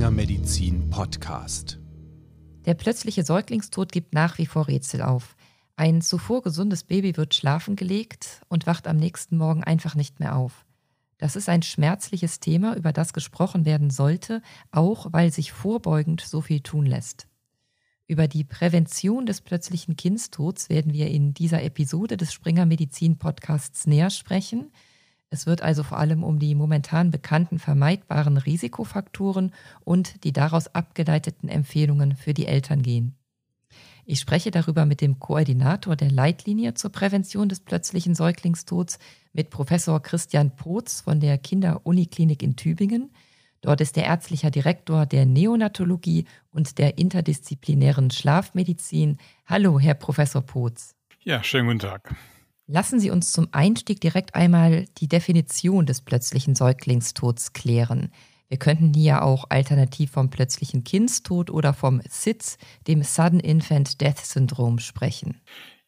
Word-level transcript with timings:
Springer 0.00 0.12
Medizin 0.12 0.88
Podcast. 0.88 1.78
Der 2.64 2.72
plötzliche 2.72 3.22
Säuglingstod 3.22 3.92
gibt 3.92 4.14
nach 4.14 4.38
wie 4.38 4.46
vor 4.46 4.66
Rätsel 4.66 5.02
auf. 5.02 5.36
Ein 5.76 6.00
zuvor 6.00 6.40
gesundes 6.40 6.84
Baby 6.84 7.18
wird 7.18 7.34
schlafen 7.34 7.76
gelegt 7.76 8.40
und 8.48 8.66
wacht 8.66 8.88
am 8.88 8.96
nächsten 8.96 9.36
Morgen 9.36 9.62
einfach 9.62 9.94
nicht 9.94 10.18
mehr 10.18 10.36
auf. 10.36 10.64
Das 11.18 11.36
ist 11.36 11.50
ein 11.50 11.60
schmerzliches 11.60 12.40
Thema, 12.40 12.76
über 12.76 12.94
das 12.94 13.12
gesprochen 13.12 13.66
werden 13.66 13.90
sollte, 13.90 14.40
auch 14.70 15.12
weil 15.12 15.30
sich 15.34 15.52
vorbeugend 15.52 16.22
so 16.22 16.40
viel 16.40 16.60
tun 16.60 16.86
lässt. 16.86 17.26
Über 18.06 18.26
die 18.26 18.44
Prävention 18.44 19.26
des 19.26 19.42
plötzlichen 19.42 19.96
Kindstods 19.96 20.70
werden 20.70 20.94
wir 20.94 21.08
in 21.08 21.34
dieser 21.34 21.62
Episode 21.62 22.16
des 22.16 22.32
Springer 22.32 22.64
Medizin 22.64 23.18
Podcasts 23.18 23.86
näher 23.86 24.08
sprechen. 24.08 24.72
Es 25.30 25.46
wird 25.46 25.62
also 25.62 25.84
vor 25.84 25.98
allem 25.98 26.24
um 26.24 26.40
die 26.40 26.56
momentan 26.56 27.12
bekannten 27.12 27.60
vermeidbaren 27.60 28.36
Risikofaktoren 28.36 29.54
und 29.84 30.24
die 30.24 30.32
daraus 30.32 30.74
abgeleiteten 30.74 31.48
Empfehlungen 31.48 32.16
für 32.16 32.34
die 32.34 32.46
Eltern 32.46 32.82
gehen. 32.82 33.14
Ich 34.04 34.18
spreche 34.18 34.50
darüber 34.50 34.86
mit 34.86 35.00
dem 35.00 35.20
Koordinator 35.20 35.94
der 35.94 36.10
Leitlinie 36.10 36.74
zur 36.74 36.90
Prävention 36.90 37.48
des 37.48 37.60
plötzlichen 37.60 38.16
Säuglingstods, 38.16 38.98
mit 39.32 39.50
Professor 39.50 40.02
Christian 40.02 40.56
Potz 40.56 41.02
von 41.02 41.20
der 41.20 41.38
Kinder-Uniklinik 41.38 42.42
in 42.42 42.56
Tübingen. 42.56 43.12
Dort 43.60 43.80
ist 43.80 43.96
er 43.96 44.06
ärztlicher 44.06 44.50
Direktor 44.50 45.06
der 45.06 45.26
Neonatologie 45.26 46.24
und 46.50 46.78
der 46.78 46.98
interdisziplinären 46.98 48.10
Schlafmedizin. 48.10 49.18
Hallo, 49.46 49.78
Herr 49.78 49.94
Professor 49.94 50.42
Potz. 50.42 50.96
Ja, 51.22 51.44
schönen 51.44 51.66
guten 51.66 51.78
Tag. 51.78 52.16
Lassen 52.72 53.00
Sie 53.00 53.10
uns 53.10 53.32
zum 53.32 53.48
Einstieg 53.50 54.00
direkt 54.00 54.36
einmal 54.36 54.84
die 54.98 55.08
Definition 55.08 55.86
des 55.86 56.02
plötzlichen 56.02 56.54
Säuglingstods 56.54 57.52
klären. 57.52 58.12
Wir 58.46 58.58
könnten 58.58 58.94
hier 58.94 59.22
auch 59.24 59.46
alternativ 59.48 60.12
vom 60.12 60.30
plötzlichen 60.30 60.84
Kindstod 60.84 61.50
oder 61.50 61.74
vom 61.74 62.00
SIDS, 62.08 62.58
dem 62.86 63.02
Sudden 63.02 63.40
Infant 63.40 64.00
Death 64.00 64.18
Syndrome, 64.18 64.80
sprechen. 64.80 65.40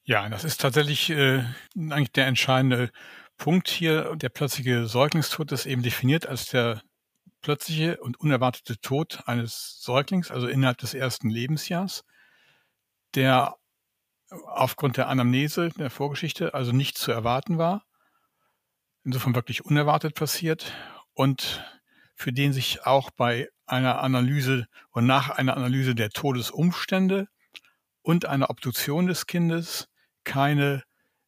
Ja, 0.03 0.29
das 0.29 0.43
ist 0.43 0.61
tatsächlich 0.61 1.11
äh, 1.11 1.45
eigentlich 1.77 2.11
der 2.11 2.27
entscheidende 2.27 2.91
Punkt 3.37 3.69
hier. 3.69 4.17
Der 4.17 4.31
plötzliche 4.31 4.89
Säuglingstod 4.89 5.53
ist 5.53 5.67
eben 5.67 5.85
definiert 5.85 6.27
als 6.27 6.47
der 6.47 6.83
plötzliche 7.43 7.99
und 7.99 8.19
unerwartete 8.19 8.81
Tod 8.81 9.23
eines 9.27 9.81
Säuglings, 9.81 10.33
also 10.33 10.49
innerhalb 10.49 10.79
des 10.79 10.95
ersten 10.95 11.31
Lebensjahrs, 11.31 12.03
der 13.15 13.55
aufgrund 14.47 14.97
der 14.97 15.09
Anamnese, 15.09 15.71
der 15.79 15.91
Vorgeschichte, 15.91 16.55
also 16.55 16.73
nicht 16.73 16.97
zu 16.97 17.13
erwarten 17.13 17.59
war. 17.59 17.85
Insofern 19.05 19.35
wirklich 19.35 19.65
unerwartet 19.65 20.15
passiert 20.15 20.73
und 21.15 21.65
für 22.15 22.33
den 22.33 22.53
sich 22.53 22.87
auch 22.87 23.11
bei 23.11 23.49
einer 23.67 24.01
Analyse 24.01 24.67
und 24.91 25.07
nach 25.07 25.31
einer 25.31 25.57
Analyse 25.57 25.95
der 25.95 26.11
Todesumstände 26.11 27.27
und 28.03 28.27
einer 28.27 28.51
Obduktion 28.51 29.07
des 29.07 29.27
Kindes 29.27 29.89
keine 30.25 30.83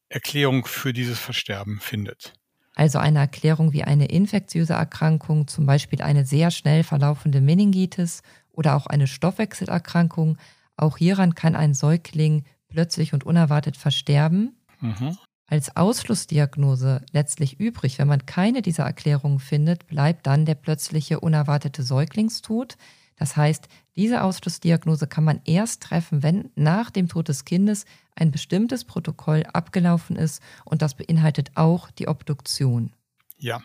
Erklärung 0.09 0.67
für 0.67 0.93
dieses 0.93 1.19
Versterben 1.19 1.81
findet. 1.81 2.35
Also 2.75 2.99
eine 2.99 3.21
Erklärung 3.21 3.73
wie 3.73 3.85
eine 3.85 4.07
infektiöse 4.07 4.75
Erkrankung, 4.75 5.47
zum 5.47 5.65
Beispiel 5.65 6.03
eine 6.03 6.27
sehr 6.27 6.51
schnell 6.51 6.83
verlaufende 6.83 7.41
Meningitis 7.41 8.23
oder 8.51 8.77
auch 8.77 8.87
eine 8.87 9.07
Stoffwechselerkrankung. 9.07 10.39
Auch 10.77 10.99
hieran 10.99 11.35
kann 11.35 11.55
ein 11.55 11.75
Säugling 11.75 12.45
plötzlich 12.75 13.15
und 13.15 13.25
unerwartet 13.25 13.77
versterben. 13.77 14.57
Mhm. 14.81 15.17
Als 15.47 15.77
Ausschlussdiagnose 15.77 17.03
letztlich 17.13 17.61
übrig, 17.61 17.99
wenn 17.99 18.09
man 18.09 18.27
keine 18.27 18.63
dieser 18.63 18.85
Erklärungen 18.85 19.39
findet, 19.39 19.87
bleibt 19.87 20.27
dann 20.27 20.45
der 20.45 20.57
plötzliche 20.57 21.21
unerwartete 21.21 21.83
Säuglingstod. 21.83 22.77
Das 23.17 23.37
heißt, 23.37 23.69
diese 23.95 24.25
Ausschlussdiagnose 24.25 25.07
kann 25.07 25.23
man 25.23 25.41
erst 25.45 25.85
treffen, 25.85 26.23
wenn 26.25 26.51
nach 26.57 26.91
dem 26.91 27.09
Tod 27.09 27.29
des 27.29 27.45
Kindes 27.45 27.85
ein 28.17 28.33
bestimmtes 28.33 28.85
Protokoll 28.85 29.45
abgelaufen 29.53 30.17
ist 30.17 30.43
und 30.65 30.83
das 30.83 30.95
beinhaltet 30.95 31.53
auch 31.55 31.91
die 31.93 32.09
Obduktion. 32.09 32.93
Ja. 33.39 33.63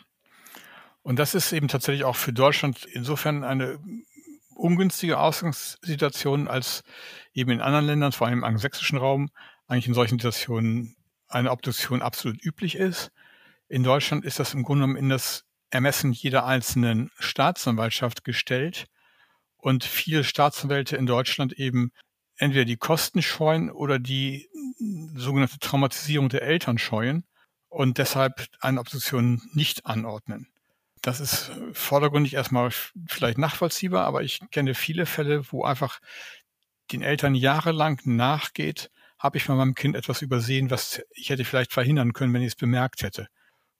Und 1.01 1.17
das 1.17 1.33
ist 1.33 1.51
eben 1.53 1.69
tatsächlich 1.69 2.03
auch 2.03 2.17
für 2.17 2.33
Deutschland 2.33 2.85
insofern 2.85 3.43
eine 3.43 3.79
ungünstige 4.59 5.19
Ausgangssituation, 5.19 6.47
als 6.47 6.83
eben 7.33 7.51
in 7.51 7.61
anderen 7.61 7.85
Ländern, 7.85 8.11
vor 8.11 8.27
allem 8.27 8.39
im 8.39 8.43
angelsächsischen 8.43 8.97
Raum, 8.97 9.29
eigentlich 9.67 9.87
in 9.87 9.93
solchen 9.93 10.19
Situationen 10.19 10.95
eine 11.27 11.51
Obduktion 11.51 12.01
absolut 12.01 12.43
üblich 12.43 12.75
ist. 12.75 13.11
In 13.67 13.83
Deutschland 13.83 14.25
ist 14.25 14.39
das 14.39 14.53
im 14.53 14.63
Grunde 14.63 14.83
genommen 14.83 14.99
in 14.99 15.09
das 15.09 15.45
Ermessen 15.69 16.11
jeder 16.11 16.45
einzelnen 16.45 17.11
Staatsanwaltschaft 17.19 18.23
gestellt 18.23 18.87
und 19.57 19.83
viele 19.83 20.23
Staatsanwälte 20.23 20.97
in 20.97 21.05
Deutschland 21.05 21.53
eben 21.53 21.91
entweder 22.37 22.65
die 22.65 22.77
Kosten 22.77 23.21
scheuen 23.21 23.69
oder 23.69 23.99
die 23.99 24.49
sogenannte 25.15 25.59
Traumatisierung 25.59 26.29
der 26.29 26.41
Eltern 26.41 26.77
scheuen 26.77 27.25
und 27.67 27.97
deshalb 27.99 28.47
eine 28.61 28.79
Obduktion 28.79 29.41
nicht 29.53 29.85
anordnen. 29.85 30.47
Das 31.09 31.19
ist 31.19 31.51
vordergründig 31.73 32.35
erstmal 32.35 32.69
vielleicht 33.07 33.39
nachvollziehbar, 33.39 34.05
aber 34.05 34.21
ich 34.21 34.41
kenne 34.51 34.75
viele 34.75 35.07
Fälle, 35.07 35.51
wo 35.51 35.63
einfach 35.63 36.01
den 36.91 37.01
Eltern 37.01 37.33
jahrelang 37.33 37.99
nachgeht, 38.03 38.91
habe 39.17 39.37
ich 39.37 39.47
bei 39.47 39.55
meinem 39.55 39.73
Kind 39.73 39.95
etwas 39.95 40.21
übersehen, 40.21 40.69
was 40.69 41.01
ich 41.15 41.31
hätte 41.31 41.45
vielleicht 41.45 41.73
verhindern 41.73 42.13
können, 42.13 42.31
wenn 42.35 42.43
ich 42.43 42.49
es 42.49 42.55
bemerkt 42.55 43.01
hätte. 43.01 43.27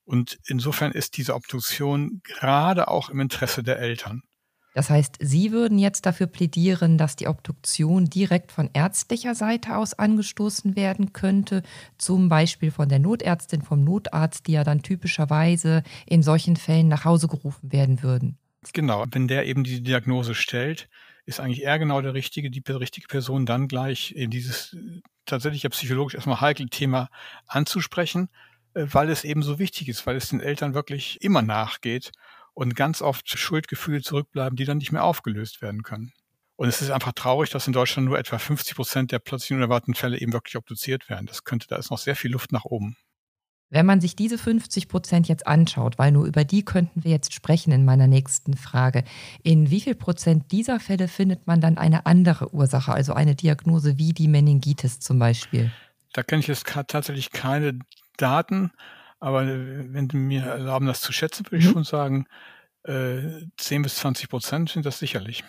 Und 0.02 0.40
insofern 0.46 0.90
ist 0.90 1.16
diese 1.18 1.36
Obduktion 1.36 2.20
gerade 2.24 2.88
auch 2.88 3.10
im 3.10 3.20
Interesse 3.20 3.62
der 3.62 3.78
Eltern. 3.78 4.24
Das 4.72 4.88
heißt, 4.88 5.16
Sie 5.20 5.50
würden 5.50 5.78
jetzt 5.78 6.06
dafür 6.06 6.26
plädieren, 6.28 6.96
dass 6.96 7.16
die 7.16 7.26
Obduktion 7.26 8.04
direkt 8.04 8.52
von 8.52 8.70
ärztlicher 8.72 9.34
Seite 9.34 9.76
aus 9.76 9.94
angestoßen 9.94 10.76
werden 10.76 11.12
könnte, 11.12 11.62
zum 11.98 12.28
Beispiel 12.28 12.70
von 12.70 12.88
der 12.88 13.00
Notärztin, 13.00 13.62
vom 13.62 13.82
Notarzt, 13.82 14.46
die 14.46 14.52
ja 14.52 14.62
dann 14.62 14.82
typischerweise 14.82 15.82
in 16.06 16.22
solchen 16.22 16.56
Fällen 16.56 16.88
nach 16.88 17.04
Hause 17.04 17.26
gerufen 17.26 17.72
werden 17.72 18.02
würden. 18.02 18.38
Genau, 18.72 19.04
wenn 19.10 19.26
der 19.26 19.46
eben 19.46 19.64
die 19.64 19.82
Diagnose 19.82 20.34
stellt, 20.34 20.88
ist 21.26 21.40
eigentlich 21.40 21.64
er 21.64 21.78
genau 21.78 22.00
der 22.00 22.14
richtige, 22.14 22.50
die 22.50 22.62
richtige 22.68 23.08
Person 23.08 23.46
dann 23.46 23.68
gleich 23.68 24.12
in 24.12 24.30
dieses 24.30 24.76
tatsächlich 25.26 25.62
ja 25.62 25.70
psychologisch 25.70 26.14
erstmal 26.14 26.40
heikle 26.40 26.66
Thema 26.66 27.08
anzusprechen, 27.46 28.28
äh, 28.74 28.86
weil 28.90 29.10
es 29.10 29.24
eben 29.24 29.42
so 29.42 29.58
wichtig 29.58 29.88
ist, 29.88 30.06
weil 30.06 30.16
es 30.16 30.28
den 30.28 30.40
Eltern 30.40 30.74
wirklich 30.74 31.22
immer 31.22 31.42
nachgeht 31.42 32.12
und 32.54 32.76
ganz 32.76 33.02
oft 33.02 33.28
Schuldgefühle 33.28 34.02
zurückbleiben, 34.02 34.56
die 34.56 34.64
dann 34.64 34.78
nicht 34.78 34.92
mehr 34.92 35.04
aufgelöst 35.04 35.62
werden 35.62 35.82
können. 35.82 36.12
Und 36.56 36.68
es 36.68 36.82
ist 36.82 36.90
einfach 36.90 37.12
traurig, 37.12 37.48
dass 37.50 37.66
in 37.66 37.72
Deutschland 37.72 38.06
nur 38.06 38.18
etwa 38.18 38.38
50 38.38 38.74
Prozent 38.74 39.12
der 39.12 39.18
plötzlichen 39.18 39.56
unerwarteten 39.56 39.94
Fälle 39.94 40.20
eben 40.20 40.34
wirklich 40.34 40.56
obduziert 40.56 41.08
werden. 41.08 41.24
Das 41.24 41.44
könnte, 41.44 41.66
da 41.68 41.76
ist 41.76 41.90
noch 41.90 41.98
sehr 41.98 42.16
viel 42.16 42.32
Luft 42.32 42.52
nach 42.52 42.66
oben. 42.66 42.96
Wenn 43.70 43.86
man 43.86 44.00
sich 44.00 44.16
diese 44.16 44.36
50 44.36 44.88
Prozent 44.88 45.28
jetzt 45.28 45.46
anschaut, 45.46 45.96
weil 45.96 46.10
nur 46.10 46.26
über 46.26 46.44
die 46.44 46.64
könnten 46.64 47.04
wir 47.04 47.12
jetzt 47.12 47.32
sprechen 47.32 47.72
in 47.72 47.84
meiner 47.84 48.08
nächsten 48.08 48.56
Frage, 48.56 49.04
in 49.44 49.70
wie 49.70 49.80
viel 49.80 49.94
Prozent 49.94 50.50
dieser 50.50 50.80
Fälle 50.80 51.06
findet 51.06 51.46
man 51.46 51.60
dann 51.60 51.78
eine 51.78 52.04
andere 52.04 52.52
Ursache, 52.52 52.92
also 52.92 53.14
eine 53.14 53.36
Diagnose 53.36 53.96
wie 53.96 54.12
die 54.12 54.28
Meningitis 54.28 54.98
zum 54.98 55.20
Beispiel? 55.20 55.70
Da 56.12 56.24
kenne 56.24 56.40
ich 56.40 56.48
jetzt 56.48 56.66
tatsächlich 56.66 57.30
keine 57.30 57.78
Daten, 58.16 58.72
aber 59.20 59.46
wenn 59.46 60.08
Sie 60.10 60.16
mir 60.16 60.44
erlauben, 60.44 60.86
das 60.86 61.00
zu 61.00 61.12
schätzen, 61.12 61.46
würde 61.46 61.58
ich 61.58 61.66
mhm. 61.66 61.72
schon 61.72 61.84
sagen, 61.84 62.26
äh, 62.84 63.46
10 63.58 63.82
bis 63.82 63.96
20 63.96 64.28
Prozent 64.28 64.70
sind 64.70 64.86
das 64.86 64.98
sicherlich. 64.98 65.44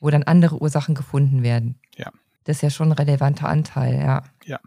Wo 0.00 0.10
dann 0.10 0.24
andere 0.24 0.60
Ursachen 0.60 0.94
gefunden 0.94 1.42
werden. 1.42 1.78
Ja. 1.96 2.10
Das 2.44 2.56
ist 2.56 2.62
ja 2.62 2.70
schon 2.70 2.88
ein 2.88 2.98
relevanter 2.98 3.48
Anteil, 3.48 4.00
ja. 4.00 4.24
Ja. 4.44 4.60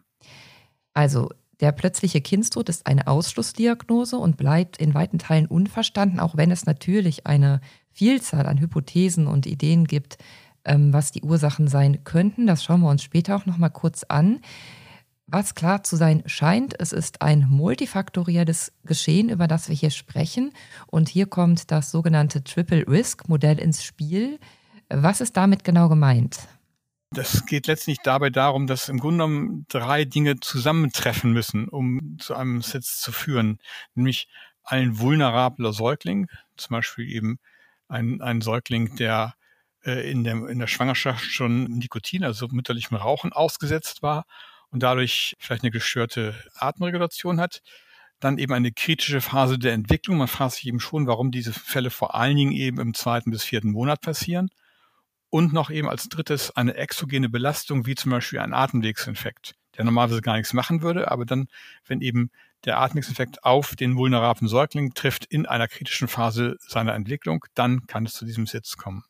Also 0.94 1.30
der 1.60 1.72
plötzliche 1.74 2.22
Kindstod 2.22 2.70
ist 2.70 2.86
eine 2.88 3.08
Ausschlussdiagnose 3.08 4.18
und 4.18 4.38
bleibt 4.38 4.78
in 4.78 4.94
weiten 4.94 5.20
Teilen 5.20 5.46
unverstanden, 5.46 6.20
auch 6.20 6.38
wenn 6.38 6.52
es 6.52 6.66
natürlich 6.66 7.28
eine 7.28 7.62
Vielzahl 7.92 8.46
an 8.46 8.60
Hypothesen 8.60 9.28
und 9.28 9.46
Ideen 9.46 9.86
gibt, 9.86 10.18
ähm, 10.66 10.92
was 10.92 11.12
die 11.12 11.22
Ursachen 11.22 11.68
sein 11.68 12.04
könnten. 12.04 12.48
Das 12.48 12.64
schauen 12.64 12.82
wir 12.82 12.90
uns 12.90 13.04
später 13.04 13.36
auch 13.36 13.46
noch 13.46 13.58
mal 13.58 13.70
kurz 13.70 14.04
an. 14.04 14.42
Was 15.28 15.56
klar 15.56 15.84
zu 15.84 15.96
sein 15.96 16.22
scheint, 16.28 16.80
es 16.80 16.92
ist 16.92 17.24
ein 17.24 17.48
multifaktorielles 17.50 18.72
Geschehen, 18.84 19.30
über 19.30 19.48
das 19.48 19.70
wir 19.70 19.76
hier 19.76 19.90
sprechen. 19.90 20.54
Und 20.86 21.10
hier 21.10 21.26
kommt 21.26 21.72
das 21.72 21.90
sogenannte 21.90 22.44
Triple 22.44 22.88
Risk 22.88 23.28
Modell 23.28 23.58
ins 23.58 23.84
Spiel. 23.84 24.40
Was 24.90 25.22
ist 25.22 25.36
damit 25.36 25.64
genau 25.64 25.90
gemeint? 25.90 26.48
Das 27.10 27.46
geht 27.48 27.66
letztlich 27.66 27.98
dabei 28.04 28.30
darum, 28.30 28.68
dass 28.68 28.88
im 28.88 29.00
Grunde 29.00 29.24
genommen 29.24 29.66
drei 29.68 30.06
Dinge 30.06 30.40
zusammentreffen 30.40 31.32
müssen, 31.32 31.70
um 31.70 32.18
zu 32.20 32.36
einem 32.36 32.62
Sitz 32.62 33.00
zu 33.00 33.12
führen. 33.12 33.60
Nämlich 33.96 34.28
ein 34.64 35.00
vulnerabler 35.00 35.74
Säugling, 35.74 36.28
zum 36.56 36.76
Beispiel 36.76 37.10
eben 37.10 37.40
ein, 37.88 38.22
ein 38.22 38.42
Säugling, 38.42 38.96
der 38.98 39.34
äh, 39.84 40.10
in, 40.12 40.24
der, 40.24 40.48
in 40.50 40.60
der 40.60 40.68
Schwangerschaft 40.68 41.24
schon 41.24 41.64
Nikotin, 41.64 42.24
also 42.24 42.48
mütterlichem 42.48 42.98
Rauchen 42.98 43.34
ausgesetzt 43.34 44.04
war 44.04 44.26
und 44.76 44.84
dadurch 44.84 45.38
vielleicht 45.40 45.64
eine 45.64 45.72
gestörte 45.72 46.36
Atemregulation 46.56 47.40
hat. 47.40 47.62
Dann 48.20 48.38
eben 48.38 48.52
eine 48.52 48.74
kritische 48.74 49.22
Phase 49.22 49.58
der 49.58 49.72
Entwicklung. 49.72 50.18
Man 50.18 50.28
fragt 50.28 50.56
sich 50.56 50.68
eben 50.68 50.82
schon, 50.82 51.08
warum 51.08 51.32
diese 51.32 51.54
Fälle 51.54 51.90
vor 51.90 52.14
allen 52.14 52.36
Dingen 52.36 52.52
eben 52.52 52.82
im 52.82 52.94
zweiten 52.94 53.32
bis 53.32 53.46
vierten 53.46 53.72
Monat 53.72 54.02
passieren 54.02 54.50
und 55.30 55.54
noch 55.54 55.70
eben 55.70 55.88
als 55.88 56.10
drittes 56.10 56.54
eine 56.58 56.76
exogene 56.76 57.30
Belastung, 57.30 57.86
wie 57.86 57.96
zum 57.96 58.12
Beispiel 58.12 58.40
ein 58.40 58.54
Atemwegsinfekt, 58.54 59.56
der 59.78 59.86
normalerweise 59.86 60.22
gar 60.22 60.36
nichts 60.36 60.52
machen 60.52 60.82
würde, 60.82 61.10
aber 61.10 61.24
dann, 61.24 61.48
wenn 61.86 62.02
eben 62.02 62.30
der 62.66 62.78
Atemwegsinfekt 62.78 63.46
auf 63.46 63.78
den 63.78 63.96
vulnerablen 63.96 64.50
Säugling 64.50 64.94
trifft 64.94 65.24
in 65.24 65.46
einer 65.46 65.70
kritischen 65.70 66.10
Phase 66.10 66.58
seiner 66.60 66.96
Entwicklung, 66.96 67.46
dann 67.54 67.88
kann 67.88 68.06
es 68.06 68.14
zu 68.14 68.26
diesem 68.26 68.46
Sitz 68.46 68.76
kommen. 68.76 69.06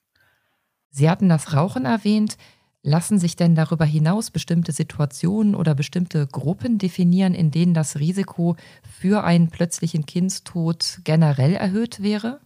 Sie 0.91 1.09
hatten 1.09 1.27
das 1.27 1.53
Rauchen 1.53 1.85
erwähnt. 1.85 2.37
Lassen 2.87 3.17
sich 3.17 3.35
denn 3.35 3.55
darüber 3.55 3.83
hinaus 3.83 4.29
bestimmte 4.29 4.71
Situationen 4.71 5.55
oder 5.55 5.73
bestimmte 5.73 6.27
Gruppen 6.27 6.77
definieren, 6.77 7.33
in 7.33 7.49
denen 7.49 7.73
das 7.73 7.97
Risiko 7.97 8.57
für 8.99 9.23
einen 9.23 9.49
plötzlichen 9.49 10.05
Kindstod 10.05 10.99
generell 11.03 11.55
erhöht 11.55 12.03
wäre? 12.03 12.41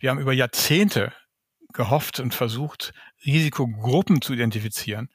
Wir 0.00 0.10
haben 0.10 0.18
über 0.18 0.32
Jahrzehnte 0.32 1.12
gehofft 1.72 2.18
und 2.18 2.34
versucht, 2.34 2.94
Risikogruppen 3.24 4.22
zu 4.22 4.32
identifizieren, 4.32 5.08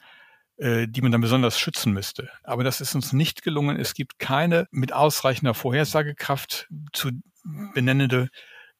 äh, 0.55 0.87
die 0.87 1.01
man 1.01 1.11
dann 1.11 1.19
besonders 1.19 1.59
schützen 1.59 1.91
müsste. 1.91 2.29
Aber 2.43 2.63
das 2.63 2.79
ist 2.79 2.95
uns 2.95 3.11
nicht 3.11 3.43
gelungen. 3.43 3.77
Es 3.77 3.93
gibt 3.93 4.19
keine 4.19 4.69
mit 4.71 4.93
ausreichender 4.93 5.53
Vorhersagekraft 5.53 6.69
zu 6.93 7.11
benennende 7.73 8.29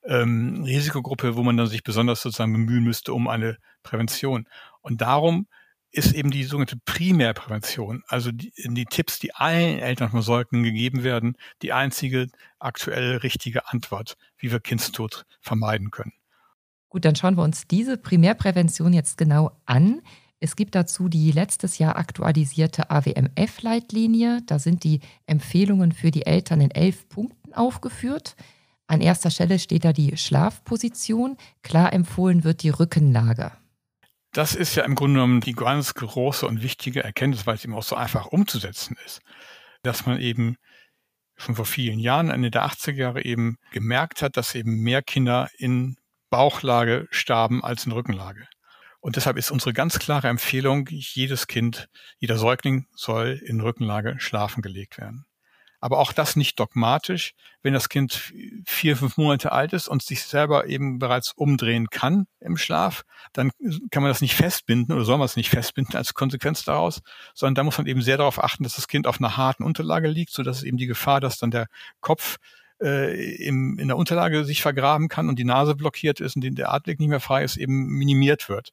ähm, 0.05 0.63
Risikogruppe, 0.63 1.35
wo 1.35 1.43
man 1.43 1.57
dann 1.57 1.67
sich 1.67 1.83
besonders 1.83 2.21
sozusagen 2.21 2.53
bemühen 2.53 2.85
müsste 2.85 3.13
um 3.13 3.27
eine 3.27 3.57
Prävention. 3.83 4.47
Und 4.79 5.01
darum 5.01 5.47
ist 5.91 6.13
eben 6.13 6.31
die 6.31 6.43
sogenannte 6.43 6.77
Primärprävention, 6.85 8.03
also 8.07 8.31
die, 8.31 8.53
die 8.55 8.85
Tipps, 8.85 9.19
die 9.19 9.35
allen 9.35 9.79
Eltern 9.79 10.09
von 10.09 10.21
Säuglingen 10.21 10.63
gegeben 10.63 11.03
werden, 11.03 11.35
die 11.61 11.73
einzige 11.73 12.27
aktuell 12.59 13.17
richtige 13.17 13.67
Antwort, 13.69 14.17
wie 14.37 14.51
wir 14.51 14.59
Kindstod 14.59 15.25
vermeiden 15.41 15.91
können. 15.91 16.13
Gut, 16.89 17.05
dann 17.05 17.15
schauen 17.15 17.37
wir 17.37 17.43
uns 17.43 17.67
diese 17.67 17.97
Primärprävention 17.97 18.93
jetzt 18.93 19.17
genau 19.17 19.51
an. 19.65 20.01
Es 20.39 20.55
gibt 20.55 20.75
dazu 20.75 21.07
die 21.07 21.31
letztes 21.31 21.77
Jahr 21.77 21.97
aktualisierte 21.97 22.89
AWMF-Leitlinie. 22.89 24.41
Da 24.45 24.59
sind 24.59 24.83
die 24.83 25.01
Empfehlungen 25.25 25.91
für 25.91 26.11
die 26.11 26.25
Eltern 26.25 26.61
in 26.61 26.71
elf 26.71 27.07
Punkten 27.09 27.53
aufgeführt. 27.53 28.35
An 28.87 29.01
erster 29.01 29.29
Stelle 29.29 29.59
steht 29.59 29.85
da 29.85 29.93
die 29.93 30.17
Schlafposition. 30.17 31.37
Klar 31.61 31.93
empfohlen 31.93 32.43
wird 32.43 32.63
die 32.63 32.69
Rückenlage. 32.69 33.53
Das 34.33 34.55
ist 34.55 34.75
ja 34.75 34.83
im 34.83 34.95
Grunde 34.95 35.15
genommen 35.15 35.41
die 35.41 35.53
ganz 35.53 35.93
große 35.93 36.47
und 36.47 36.63
wichtige 36.63 37.03
Erkenntnis, 37.03 37.45
weil 37.45 37.55
es 37.55 37.65
eben 37.65 37.75
auch 37.75 37.83
so 37.83 37.95
einfach 37.95 38.27
umzusetzen 38.27 38.95
ist, 39.05 39.21
dass 39.83 40.05
man 40.05 40.19
eben 40.19 40.55
schon 41.35 41.55
vor 41.55 41.65
vielen 41.65 41.99
Jahren, 41.99 42.29
Ende 42.29 42.51
der 42.51 42.65
80er 42.65 42.93
Jahre 42.93 43.25
eben 43.25 43.57
gemerkt 43.71 44.21
hat, 44.21 44.37
dass 44.37 44.55
eben 44.55 44.81
mehr 44.81 45.01
Kinder 45.01 45.49
in 45.57 45.97
Bauchlage 46.29 47.07
starben 47.11 47.63
als 47.63 47.85
in 47.85 47.91
Rückenlage. 47.91 48.47
Und 49.01 49.15
deshalb 49.15 49.37
ist 49.37 49.51
unsere 49.51 49.73
ganz 49.73 49.99
klare 49.99 50.27
Empfehlung, 50.29 50.87
jedes 50.89 51.47
Kind, 51.47 51.89
jeder 52.19 52.37
Säugling 52.37 52.85
soll 52.93 53.41
in 53.43 53.59
Rückenlage 53.59 54.15
schlafen 54.19 54.61
gelegt 54.61 54.97
werden 54.97 55.25
aber 55.81 55.97
auch 55.97 56.13
das 56.13 56.35
nicht 56.35 56.59
dogmatisch. 56.59 57.33
Wenn 57.63 57.73
das 57.73 57.89
Kind 57.89 58.33
vier, 58.65 58.95
fünf 58.95 59.17
Monate 59.17 59.51
alt 59.51 59.73
ist 59.73 59.87
und 59.87 60.03
sich 60.03 60.23
selber 60.23 60.67
eben 60.67 60.99
bereits 60.99 61.33
umdrehen 61.33 61.89
kann 61.89 62.27
im 62.39 62.55
Schlaf, 62.55 63.03
dann 63.33 63.51
kann 63.89 64.03
man 64.03 64.11
das 64.11 64.21
nicht 64.21 64.35
festbinden 64.35 64.95
oder 64.95 65.03
soll 65.03 65.17
man 65.17 65.25
es 65.25 65.35
nicht 65.35 65.49
festbinden 65.49 65.95
als 65.95 66.13
Konsequenz 66.13 66.63
daraus, 66.63 67.01
sondern 67.33 67.55
da 67.55 67.63
muss 67.63 67.79
man 67.79 67.87
eben 67.87 68.01
sehr 68.01 68.17
darauf 68.17 68.41
achten, 68.41 68.63
dass 68.63 68.75
das 68.75 68.87
Kind 68.87 69.07
auf 69.07 69.19
einer 69.19 69.37
harten 69.37 69.63
Unterlage 69.63 70.07
liegt, 70.07 70.31
so 70.31 70.43
dass 70.43 70.57
es 70.57 70.63
eben 70.63 70.77
die 70.77 70.87
Gefahr, 70.87 71.19
dass 71.19 71.39
dann 71.39 71.51
der 71.51 71.67
Kopf 71.99 72.37
äh, 72.79 73.35
im, 73.35 73.79
in 73.79 73.87
der 73.87 73.97
Unterlage 73.97 74.45
sich 74.45 74.61
vergraben 74.61 75.07
kann 75.07 75.29
und 75.29 75.39
die 75.39 75.45
Nase 75.45 75.75
blockiert 75.75 76.19
ist 76.19 76.35
und 76.35 76.43
der 76.43 76.71
Atemweg 76.71 76.99
nicht 76.99 77.09
mehr 77.09 77.19
frei 77.19 77.43
ist, 77.43 77.57
eben 77.57 77.87
minimiert 77.87 78.49
wird. 78.49 78.71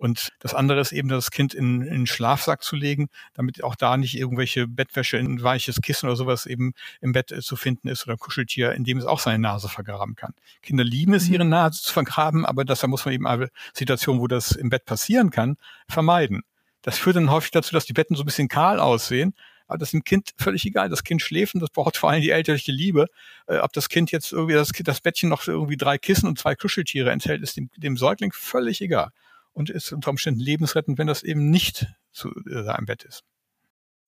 Und 0.00 0.32
das 0.38 0.54
andere 0.54 0.80
ist 0.80 0.92
eben, 0.92 1.10
das 1.10 1.30
Kind 1.30 1.52
in, 1.52 1.82
in 1.82 1.92
einen 1.92 2.06
Schlafsack 2.06 2.62
zu 2.62 2.74
legen, 2.74 3.10
damit 3.34 3.62
auch 3.62 3.76
da 3.76 3.98
nicht 3.98 4.16
irgendwelche 4.16 4.66
Bettwäsche 4.66 5.18
in 5.18 5.26
ein 5.26 5.42
weiches 5.42 5.82
Kissen 5.82 6.06
oder 6.06 6.16
sowas 6.16 6.46
eben 6.46 6.72
im 7.02 7.12
Bett 7.12 7.30
äh, 7.32 7.40
zu 7.42 7.54
finden 7.54 7.86
ist 7.86 8.06
oder 8.06 8.14
ein 8.14 8.18
Kuscheltier, 8.18 8.72
in 8.72 8.84
dem 8.84 8.96
es 8.96 9.04
auch 9.04 9.20
seine 9.20 9.38
Nase 9.38 9.68
vergraben 9.68 10.16
kann. 10.16 10.32
Kinder 10.62 10.84
lieben 10.84 11.12
es, 11.12 11.28
mhm. 11.28 11.34
ihre 11.34 11.44
Nase 11.44 11.82
zu 11.82 11.92
vergraben, 11.92 12.46
aber 12.46 12.64
deshalb 12.64 12.88
muss 12.88 13.04
man 13.04 13.12
eben 13.12 13.26
alle 13.26 13.50
Situationen, 13.74 14.22
wo 14.22 14.26
das 14.26 14.52
im 14.52 14.70
Bett 14.70 14.86
passieren 14.86 15.28
kann, 15.28 15.58
vermeiden. 15.86 16.44
Das 16.80 16.96
führt 16.96 17.16
dann 17.16 17.30
häufig 17.30 17.50
dazu, 17.50 17.74
dass 17.74 17.84
die 17.84 17.92
Betten 17.92 18.16
so 18.16 18.22
ein 18.22 18.26
bisschen 18.26 18.48
kahl 18.48 18.80
aussehen, 18.80 19.34
aber 19.66 19.76
das 19.76 19.88
ist 19.88 19.92
dem 19.92 20.04
Kind 20.04 20.30
völlig 20.38 20.64
egal. 20.64 20.88
Das 20.88 21.04
Kind 21.04 21.20
schläft 21.20 21.54
und 21.54 21.60
das 21.60 21.68
braucht 21.68 21.98
vor 21.98 22.08
allem 22.08 22.22
die 22.22 22.30
elterliche 22.30 22.72
Liebe. 22.72 23.08
Äh, 23.48 23.58
ob 23.58 23.74
das 23.74 23.90
Kind 23.90 24.12
jetzt 24.12 24.32
irgendwie 24.32 24.54
das, 24.54 24.72
das 24.72 25.02
Bettchen 25.02 25.28
noch 25.28 25.46
irgendwie 25.46 25.76
drei 25.76 25.98
Kissen 25.98 26.26
und 26.26 26.38
zwei 26.38 26.54
Kuscheltiere 26.54 27.10
enthält, 27.10 27.42
ist 27.42 27.58
dem, 27.58 27.68
dem 27.76 27.98
Säugling 27.98 28.32
völlig 28.32 28.80
egal 28.80 29.10
und 29.52 29.70
ist 29.70 29.92
unter 29.92 30.10
Umständen 30.10 30.40
lebensrettend, 30.40 30.98
wenn 30.98 31.06
das 31.06 31.22
eben 31.22 31.50
nicht 31.50 31.86
zu, 32.12 32.30
äh, 32.48 32.78
im 32.78 32.86
Bett 32.86 33.04
ist. 33.04 33.24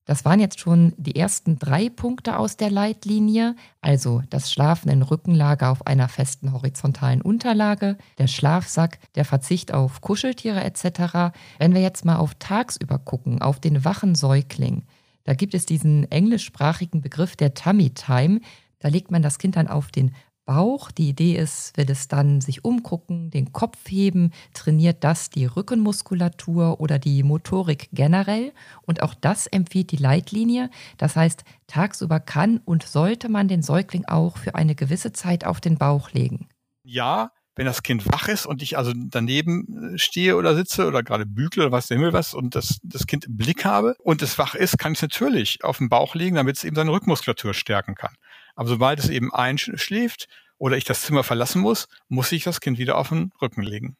Das 0.04 0.24
waren 0.24 0.40
jetzt 0.40 0.58
schon 0.58 0.94
die 0.96 1.14
ersten 1.14 1.60
drei 1.60 1.88
Punkte 1.88 2.36
aus 2.36 2.56
der 2.56 2.70
Leitlinie, 2.70 3.54
also 3.80 4.22
das 4.30 4.50
Schlafen 4.50 4.88
in 4.90 5.02
Rückenlage 5.02 5.68
auf 5.68 5.86
einer 5.86 6.08
festen 6.08 6.52
horizontalen 6.52 7.22
Unterlage, 7.22 7.96
der 8.18 8.26
Schlafsack, 8.26 8.98
der 9.14 9.24
Verzicht 9.24 9.72
auf 9.72 10.00
Kuscheltiere 10.00 10.64
etc. 10.64 11.32
Wenn 11.58 11.72
wir 11.72 11.82
jetzt 11.82 12.04
mal 12.04 12.16
auf 12.16 12.34
tagsüber 12.34 12.98
gucken, 12.98 13.40
auf 13.40 13.60
den 13.60 13.84
wachen 13.84 14.16
Säugling, 14.16 14.86
da 15.22 15.34
gibt 15.34 15.54
es 15.54 15.66
diesen 15.66 16.10
englischsprachigen 16.10 17.00
Begriff 17.00 17.36
der 17.36 17.54
Tummy 17.54 17.90
Time. 17.90 18.40
Da 18.80 18.88
legt 18.88 19.12
man 19.12 19.22
das 19.22 19.38
Kind 19.38 19.54
dann 19.54 19.68
auf 19.68 19.92
den 19.92 20.12
Bauch. 20.44 20.90
Die 20.90 21.08
Idee 21.08 21.36
ist, 21.36 21.76
will 21.76 21.90
es 21.90 22.08
dann 22.08 22.40
sich 22.40 22.64
umgucken, 22.64 23.30
den 23.30 23.52
Kopf 23.52 23.78
heben, 23.88 24.32
trainiert 24.54 25.04
das 25.04 25.30
die 25.30 25.46
Rückenmuskulatur 25.46 26.80
oder 26.80 26.98
die 26.98 27.22
Motorik 27.22 27.88
generell. 27.92 28.52
Und 28.82 29.02
auch 29.02 29.14
das 29.14 29.46
empfiehlt 29.46 29.92
die 29.92 29.96
Leitlinie. 29.96 30.70
Das 30.98 31.16
heißt, 31.16 31.44
tagsüber 31.66 32.20
kann 32.20 32.58
und 32.64 32.82
sollte 32.82 33.28
man 33.28 33.48
den 33.48 33.62
Säugling 33.62 34.04
auch 34.06 34.36
für 34.36 34.54
eine 34.54 34.74
gewisse 34.74 35.12
Zeit 35.12 35.44
auf 35.44 35.60
den 35.60 35.78
Bauch 35.78 36.10
legen. 36.10 36.48
Ja, 36.82 37.30
wenn 37.54 37.66
das 37.66 37.82
Kind 37.82 38.10
wach 38.10 38.28
ist 38.28 38.46
und 38.46 38.62
ich 38.62 38.78
also 38.78 38.92
daneben 38.94 39.94
äh, 39.94 39.98
stehe 39.98 40.36
oder 40.36 40.54
sitze 40.54 40.86
oder 40.86 41.02
gerade 41.02 41.26
bügle 41.26 41.64
oder 41.64 41.72
was 41.72 41.86
der 41.86 41.98
Himmel 41.98 42.12
was 42.12 42.32
und 42.32 42.54
das, 42.54 42.78
das 42.82 43.06
Kind 43.06 43.26
im 43.26 43.36
Blick 43.36 43.64
habe 43.64 43.94
und 43.98 44.22
es 44.22 44.38
wach 44.38 44.54
ist, 44.54 44.78
kann 44.78 44.92
ich 44.92 44.98
es 44.98 45.02
natürlich 45.02 45.62
auf 45.62 45.78
den 45.78 45.90
Bauch 45.90 46.14
legen, 46.14 46.36
damit 46.36 46.56
es 46.56 46.64
eben 46.64 46.76
seine 46.76 46.92
Rückmuskulatur 46.92 47.52
stärken 47.52 47.94
kann. 47.94 48.14
Aber 48.54 48.68
sobald 48.68 48.98
es 48.98 49.08
eben 49.08 49.32
einschläft 49.32 50.28
oder 50.58 50.76
ich 50.76 50.84
das 50.84 51.02
Zimmer 51.02 51.24
verlassen 51.24 51.60
muss, 51.60 51.88
muss 52.08 52.32
ich 52.32 52.44
das 52.44 52.60
Kind 52.60 52.78
wieder 52.78 52.98
auf 52.98 53.08
den 53.08 53.32
Rücken 53.40 53.62
legen. 53.62 53.96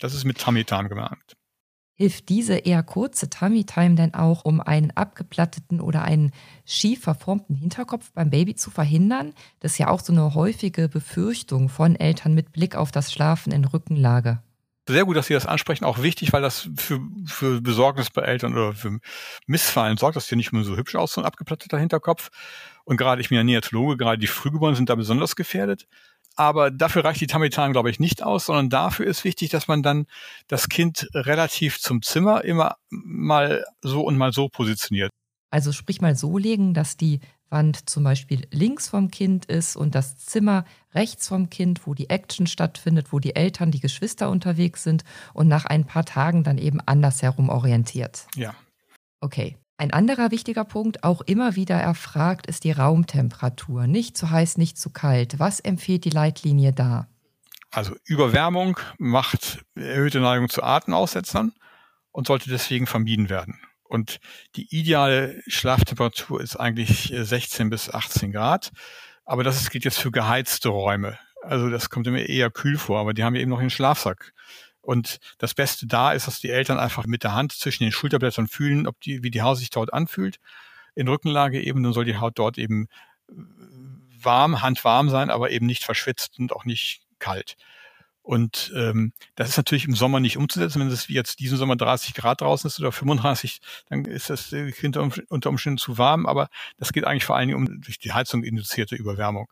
Das 0.00 0.14
ist 0.14 0.24
mit 0.24 0.38
Tummy 0.38 0.64
Time 0.64 0.88
gemeint. 0.88 1.36
Hilft 1.94 2.30
diese 2.30 2.56
eher 2.56 2.82
kurze 2.82 3.28
Tummy 3.28 3.64
Time 3.64 3.94
denn 3.94 4.14
auch, 4.14 4.46
um 4.46 4.62
einen 4.62 4.90
abgeplatteten 4.92 5.82
oder 5.82 6.02
einen 6.02 6.32
schief 6.64 7.02
verformten 7.02 7.54
Hinterkopf 7.54 8.10
beim 8.12 8.30
Baby 8.30 8.54
zu 8.54 8.70
verhindern? 8.70 9.34
Das 9.60 9.72
ist 9.72 9.78
ja 9.78 9.88
auch 9.88 10.00
so 10.00 10.14
eine 10.14 10.34
häufige 10.34 10.88
Befürchtung 10.88 11.68
von 11.68 11.96
Eltern 11.96 12.32
mit 12.32 12.52
Blick 12.52 12.74
auf 12.74 12.90
das 12.90 13.12
Schlafen 13.12 13.52
in 13.52 13.66
Rückenlage. 13.66 14.42
Sehr 14.90 15.04
gut, 15.04 15.16
dass 15.16 15.26
Sie 15.26 15.34
das 15.34 15.46
ansprechen. 15.46 15.84
Auch 15.84 16.02
wichtig, 16.02 16.32
weil 16.32 16.42
das 16.42 16.68
für, 16.76 17.00
für 17.26 17.60
Besorgnis 17.60 18.10
bei 18.10 18.22
Eltern 18.22 18.54
oder 18.54 18.72
für 18.72 18.98
Missfallen 19.46 19.96
sorgt. 19.96 20.16
Das 20.16 20.26
sieht 20.26 20.36
nicht 20.36 20.52
mehr 20.52 20.64
so 20.64 20.76
hübsch 20.76 20.96
aus, 20.96 21.12
so 21.12 21.20
ein 21.20 21.26
abgeplatteter 21.26 21.78
Hinterkopf. 21.78 22.30
Und 22.84 22.96
gerade, 22.96 23.20
ich 23.20 23.28
bin 23.28 23.36
ja 23.36 23.44
Neonatologe, 23.44 23.96
gerade 23.96 24.18
die 24.18 24.26
Frühgeborenen 24.26 24.74
sind 24.74 24.90
da 24.90 24.96
besonders 24.96 25.36
gefährdet. 25.36 25.86
Aber 26.34 26.72
dafür 26.72 27.04
reicht 27.04 27.20
die 27.20 27.28
Tamitan, 27.28 27.72
glaube 27.72 27.90
ich, 27.90 28.00
nicht 28.00 28.22
aus, 28.24 28.46
sondern 28.46 28.68
dafür 28.68 29.06
ist 29.06 29.22
wichtig, 29.22 29.50
dass 29.50 29.68
man 29.68 29.82
dann 29.82 30.06
das 30.48 30.68
Kind 30.68 31.08
relativ 31.14 31.78
zum 31.78 32.02
Zimmer 32.02 32.44
immer 32.44 32.76
mal 32.88 33.64
so 33.82 34.02
und 34.02 34.16
mal 34.16 34.32
so 34.32 34.48
positioniert. 34.48 35.10
Also 35.50 35.70
sprich 35.70 36.00
mal 36.00 36.16
so 36.16 36.36
legen, 36.36 36.74
dass 36.74 36.96
die 36.96 37.20
Wand 37.50 37.90
zum 37.90 38.04
Beispiel 38.04 38.46
links 38.50 38.88
vom 38.88 39.10
Kind 39.10 39.44
ist 39.46 39.76
und 39.76 39.94
das 39.94 40.18
Zimmer 40.18 40.64
rechts 40.94 41.28
vom 41.28 41.50
Kind, 41.50 41.86
wo 41.86 41.94
die 41.94 42.08
Action 42.10 42.46
stattfindet, 42.46 43.12
wo 43.12 43.18
die 43.18 43.36
Eltern, 43.36 43.70
die 43.70 43.80
Geschwister 43.80 44.30
unterwegs 44.30 44.82
sind 44.82 45.04
und 45.34 45.48
nach 45.48 45.66
ein 45.66 45.84
paar 45.84 46.04
Tagen 46.04 46.44
dann 46.44 46.58
eben 46.58 46.80
andersherum 46.80 47.48
orientiert. 47.48 48.26
Ja. 48.34 48.54
Okay. 49.20 49.56
Ein 49.76 49.92
anderer 49.94 50.30
wichtiger 50.30 50.64
Punkt, 50.64 51.04
auch 51.04 51.22
immer 51.22 51.56
wieder 51.56 51.76
erfragt, 51.76 52.46
ist 52.46 52.64
die 52.64 52.72
Raumtemperatur. 52.72 53.86
Nicht 53.86 54.14
zu 54.14 54.28
heiß, 54.30 54.58
nicht 54.58 54.76
zu 54.76 54.90
kalt. 54.90 55.38
Was 55.38 55.58
empfiehlt 55.58 56.04
die 56.04 56.10
Leitlinie 56.10 56.74
da? 56.74 57.08
Also 57.70 57.96
Überwärmung 58.04 58.78
macht 58.98 59.64
erhöhte 59.74 60.20
Neigung 60.20 60.50
zu 60.50 60.62
Atemaussetzern 60.62 61.52
und 62.12 62.26
sollte 62.26 62.50
deswegen 62.50 62.86
vermieden 62.86 63.30
werden. 63.30 63.58
Und 63.90 64.20
die 64.54 64.72
ideale 64.72 65.42
Schlaftemperatur 65.48 66.40
ist 66.40 66.54
eigentlich 66.54 67.12
16 67.12 67.66
äh, 67.66 67.70
bis 67.70 67.90
18 67.90 68.30
Grad. 68.30 68.70
Aber 69.24 69.42
das 69.42 69.68
gilt 69.68 69.84
jetzt 69.84 69.98
für 69.98 70.12
geheizte 70.12 70.68
Räume. 70.68 71.18
Also 71.42 71.68
das 71.70 71.90
kommt 71.90 72.06
immer 72.06 72.20
eher 72.20 72.52
kühl 72.52 72.78
vor, 72.78 73.00
aber 73.00 73.14
die 73.14 73.24
haben 73.24 73.34
ja 73.34 73.40
eben 73.40 73.50
noch 73.50 73.58
einen 73.58 73.68
Schlafsack. 73.68 74.32
Und 74.80 75.18
das 75.38 75.54
Beste 75.54 75.88
da 75.88 76.12
ist, 76.12 76.28
dass 76.28 76.38
die 76.38 76.50
Eltern 76.50 76.78
einfach 76.78 77.04
mit 77.06 77.24
der 77.24 77.34
Hand 77.34 77.50
zwischen 77.50 77.82
den 77.82 77.90
Schulterblättern 77.90 78.46
fühlen, 78.46 78.86
ob 78.86 79.00
die, 79.00 79.24
wie 79.24 79.32
die 79.32 79.42
Haut 79.42 79.58
sich 79.58 79.70
dort 79.70 79.92
anfühlt. 79.92 80.38
In 80.94 81.08
Rückenlage 81.08 81.60
eben, 81.60 81.82
dann 81.82 81.92
soll 81.92 82.04
die 82.04 82.18
Haut 82.18 82.38
dort 82.38 82.58
eben 82.58 82.86
äh, 83.28 83.32
warm, 84.22 84.62
handwarm 84.62 85.08
sein, 85.10 85.30
aber 85.30 85.50
eben 85.50 85.66
nicht 85.66 85.82
verschwitzt 85.82 86.38
und 86.38 86.52
auch 86.52 86.64
nicht 86.64 87.02
kalt. 87.18 87.56
Und 88.22 88.72
ähm, 88.76 89.12
das 89.34 89.48
ist 89.48 89.56
natürlich 89.56 89.86
im 89.86 89.94
Sommer 89.94 90.20
nicht 90.20 90.36
umzusetzen. 90.36 90.80
Wenn 90.80 90.88
es 90.88 91.08
wie 91.08 91.14
jetzt 91.14 91.40
diesen 91.40 91.58
Sommer 91.58 91.76
30 91.76 92.14
Grad 92.14 92.40
draußen 92.40 92.68
ist 92.68 92.78
oder 92.78 92.92
35, 92.92 93.60
dann 93.88 94.04
ist 94.04 94.30
das 94.30 94.54
Kind 94.74 94.96
unter 94.96 95.50
Umständen 95.50 95.78
zu 95.78 95.98
warm. 95.98 96.26
Aber 96.26 96.48
das 96.76 96.92
geht 96.92 97.04
eigentlich 97.04 97.24
vor 97.24 97.36
allen 97.36 97.48
Dingen 97.48 97.58
um 97.58 97.80
durch 97.80 97.98
die 97.98 98.12
Heizung 98.12 98.44
induzierte 98.44 98.94
Überwärmung. 98.94 99.48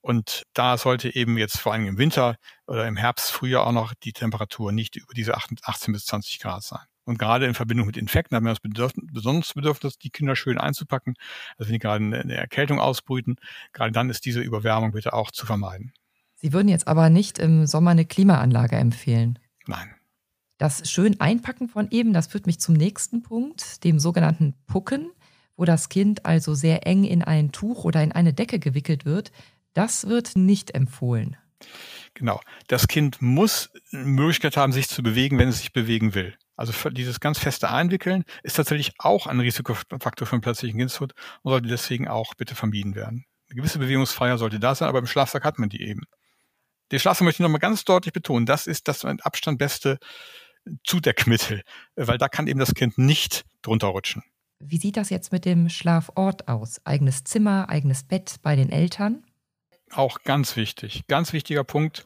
Und 0.00 0.44
da 0.54 0.78
sollte 0.78 1.14
eben 1.14 1.36
jetzt 1.36 1.58
vor 1.58 1.72
allem 1.72 1.86
im 1.86 1.98
Winter 1.98 2.36
oder 2.66 2.86
im 2.86 2.96
Herbst, 2.96 3.30
Frühjahr 3.30 3.66
auch 3.66 3.72
noch 3.72 3.92
die 3.94 4.12
Temperatur 4.12 4.72
nicht 4.72 4.96
über 4.96 5.12
diese 5.14 5.34
18 5.36 5.92
bis 5.92 6.06
20 6.06 6.40
Grad 6.40 6.62
sein. 6.62 6.80
Und 7.04 7.18
gerade 7.18 7.46
in 7.46 7.54
Verbindung 7.54 7.86
mit 7.86 7.96
Infekten 7.96 8.36
haben 8.36 8.44
wir 8.44 8.50
das 8.50 8.60
Bedürfnis, 8.60 9.04
besonderes 9.12 9.52
Bedürfnis, 9.52 9.98
die 9.98 10.10
Kinder 10.10 10.36
schön 10.36 10.58
einzupacken. 10.58 11.16
Also 11.58 11.68
wenn 11.68 11.74
die 11.74 11.78
gerade 11.80 12.04
eine 12.04 12.34
Erkältung 12.34 12.78
ausbrüten, 12.78 13.36
gerade 13.72 13.92
dann 13.92 14.10
ist 14.10 14.24
diese 14.24 14.40
Überwärmung 14.40 14.92
bitte 14.92 15.12
auch 15.12 15.30
zu 15.30 15.44
vermeiden. 15.44 15.92
Sie 16.40 16.54
würden 16.54 16.68
jetzt 16.68 16.88
aber 16.88 17.10
nicht 17.10 17.38
im 17.38 17.66
Sommer 17.66 17.90
eine 17.90 18.06
Klimaanlage 18.06 18.76
empfehlen. 18.76 19.38
Nein. 19.66 19.94
Das 20.56 20.90
schön 20.90 21.20
Einpacken 21.20 21.68
von 21.68 21.90
eben, 21.90 22.14
das 22.14 22.28
führt 22.28 22.46
mich 22.46 22.60
zum 22.60 22.74
nächsten 22.74 23.22
Punkt, 23.22 23.84
dem 23.84 23.98
sogenannten 23.98 24.54
Pucken, 24.66 25.10
wo 25.56 25.66
das 25.66 25.90
Kind 25.90 26.24
also 26.24 26.54
sehr 26.54 26.86
eng 26.86 27.04
in 27.04 27.22
ein 27.22 27.52
Tuch 27.52 27.84
oder 27.84 28.02
in 28.02 28.12
eine 28.12 28.32
Decke 28.32 28.58
gewickelt 28.58 29.04
wird. 29.04 29.32
Das 29.74 30.08
wird 30.08 30.34
nicht 30.34 30.74
empfohlen. 30.74 31.36
Genau. 32.14 32.40
Das 32.68 32.88
Kind 32.88 33.20
muss 33.20 33.70
Möglichkeit 33.90 34.56
haben, 34.56 34.72
sich 34.72 34.88
zu 34.88 35.02
bewegen, 35.02 35.38
wenn 35.38 35.48
es 35.48 35.58
sich 35.58 35.74
bewegen 35.74 36.14
will. 36.14 36.34
Also 36.56 36.90
dieses 36.90 37.20
ganz 37.20 37.38
feste 37.38 37.70
Einwickeln 37.70 38.24
ist 38.42 38.56
tatsächlich 38.56 38.92
auch 38.98 39.26
ein 39.26 39.40
Risikofaktor 39.40 40.26
für 40.26 40.32
einen 40.32 40.42
plötzlichen 40.42 40.78
Kindstod 40.78 41.12
und 41.42 41.50
sollte 41.50 41.68
deswegen 41.68 42.08
auch 42.08 42.34
bitte 42.34 42.54
vermieden 42.54 42.94
werden. 42.94 43.26
Eine 43.48 43.56
gewisse 43.56 43.78
Bewegungsfreiheit 43.78 44.38
sollte 44.38 44.60
da 44.60 44.74
sein, 44.74 44.88
aber 44.88 45.00
im 45.00 45.06
Schlafsack 45.06 45.44
hat 45.44 45.58
man 45.58 45.68
die 45.68 45.82
eben. 45.82 46.02
Den 46.90 46.98
Schlafsack 46.98 47.24
möchte 47.24 47.42
ich 47.42 47.44
nochmal 47.44 47.60
ganz 47.60 47.84
deutlich 47.84 48.12
betonen. 48.12 48.46
Das 48.46 48.66
ist 48.66 48.88
das 48.88 49.04
mit 49.04 49.24
Abstand 49.24 49.58
beste 49.58 49.98
Zudeckmittel, 50.84 51.62
weil 51.96 52.18
da 52.18 52.28
kann 52.28 52.46
eben 52.46 52.60
das 52.60 52.74
Kind 52.74 52.98
nicht 52.98 53.44
drunter 53.62 53.88
rutschen. 53.88 54.22
Wie 54.58 54.76
sieht 54.76 54.96
das 54.96 55.08
jetzt 55.08 55.32
mit 55.32 55.44
dem 55.44 55.68
Schlafort 55.70 56.48
aus? 56.48 56.84
Eigenes 56.84 57.24
Zimmer, 57.24 57.68
eigenes 57.68 58.02
Bett 58.02 58.36
bei 58.42 58.56
den 58.56 58.70
Eltern? 58.70 59.24
Auch 59.90 60.22
ganz 60.22 60.56
wichtig, 60.56 61.06
ganz 61.08 61.32
wichtiger 61.32 61.64
Punkt. 61.64 62.04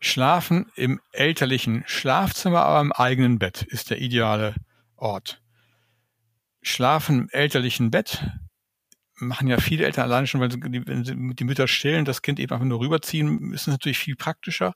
Schlafen 0.00 0.70
im 0.74 1.00
elterlichen 1.12 1.84
Schlafzimmer, 1.86 2.64
aber 2.64 2.80
im 2.80 2.92
eigenen 2.92 3.38
Bett 3.38 3.62
ist 3.62 3.90
der 3.90 4.00
ideale 4.00 4.54
Ort. 4.96 5.40
Schlafen 6.60 7.20
im 7.20 7.28
elterlichen 7.30 7.90
Bett 7.90 8.26
machen 9.16 9.48
ja 9.48 9.58
viele 9.58 9.84
Eltern 9.84 10.04
alleine 10.04 10.26
schon, 10.26 10.40
weil 10.40 10.50
sie, 10.50 10.60
wenn 10.62 11.04
sie 11.04 11.14
die 11.16 11.44
Mütter 11.44 11.68
stillen, 11.68 12.04
das 12.04 12.22
Kind 12.22 12.38
eben 12.38 12.52
einfach 12.52 12.66
nur 12.66 12.80
rüberziehen, 12.80 13.52
ist 13.52 13.66
natürlich 13.66 13.98
viel 13.98 14.16
praktischer. 14.16 14.74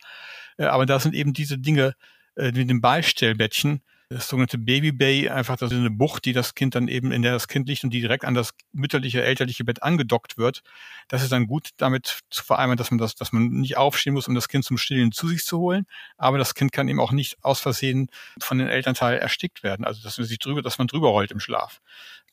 Äh, 0.57 0.65
aber 0.65 0.87
da 0.87 0.99
sind 1.01 1.15
eben 1.15 1.33
diese 1.33 1.59
Dinge 1.59 1.95
äh, 2.37 2.53
mit 2.53 2.71
dem 2.71 2.81
Beistellbettchen, 2.81 3.83
das 4.13 4.29
sogenannte 4.29 4.59
Baby 4.59 4.91
Bay, 4.91 5.29
einfach 5.29 5.57
das 5.57 5.71
ist 5.71 5.79
eine 5.79 5.91
Bucht, 5.91 6.25
die 6.25 6.33
das 6.33 6.57
Kind 6.57 6.75
dann 6.75 6.89
eben, 6.89 7.13
in 7.13 7.23
der 7.23 7.33
das 7.33 7.47
Kind 7.47 7.69
liegt 7.69 7.85
und 7.85 7.91
die 7.91 8.01
direkt 8.01 8.25
an 8.25 8.35
das 8.35 8.55
mütterliche, 8.73 9.23
elterliche 9.23 9.63
Bett 9.63 9.85
angedockt 9.85 10.37
wird. 10.37 10.65
Das 11.07 11.23
ist 11.23 11.31
dann 11.31 11.47
gut 11.47 11.71
damit 11.77 12.23
zu 12.29 12.43
vereinbaren, 12.43 12.77
dass 12.77 12.91
man 12.91 12.99
das, 12.99 13.15
dass 13.15 13.33
man 13.33 13.49
nicht 13.49 13.77
aufstehen 13.77 14.15
muss, 14.15 14.27
um 14.27 14.35
das 14.35 14.49
Kind 14.49 14.65
zum 14.65 14.79
Stillen 14.79 15.13
zu 15.13 15.29
sich 15.29 15.45
zu 15.45 15.59
holen. 15.61 15.87
Aber 16.17 16.39
das 16.39 16.57
Kind 16.57 16.73
kann 16.73 16.89
eben 16.89 16.99
auch 16.99 17.13
nicht 17.13 17.37
aus 17.45 17.61
Versehen 17.61 18.11
von 18.41 18.59
den 18.59 18.67
Elternteil 18.67 19.17
erstickt 19.19 19.63
werden. 19.63 19.85
Also, 19.85 20.03
dass 20.03 20.19
man 20.19 20.27
sich 20.27 20.41
drüber, 20.41 20.61
dass 20.61 20.79
man 20.79 20.89
drüber 20.89 21.11
rollt 21.11 21.31
im 21.31 21.39
Schlaf. 21.39 21.81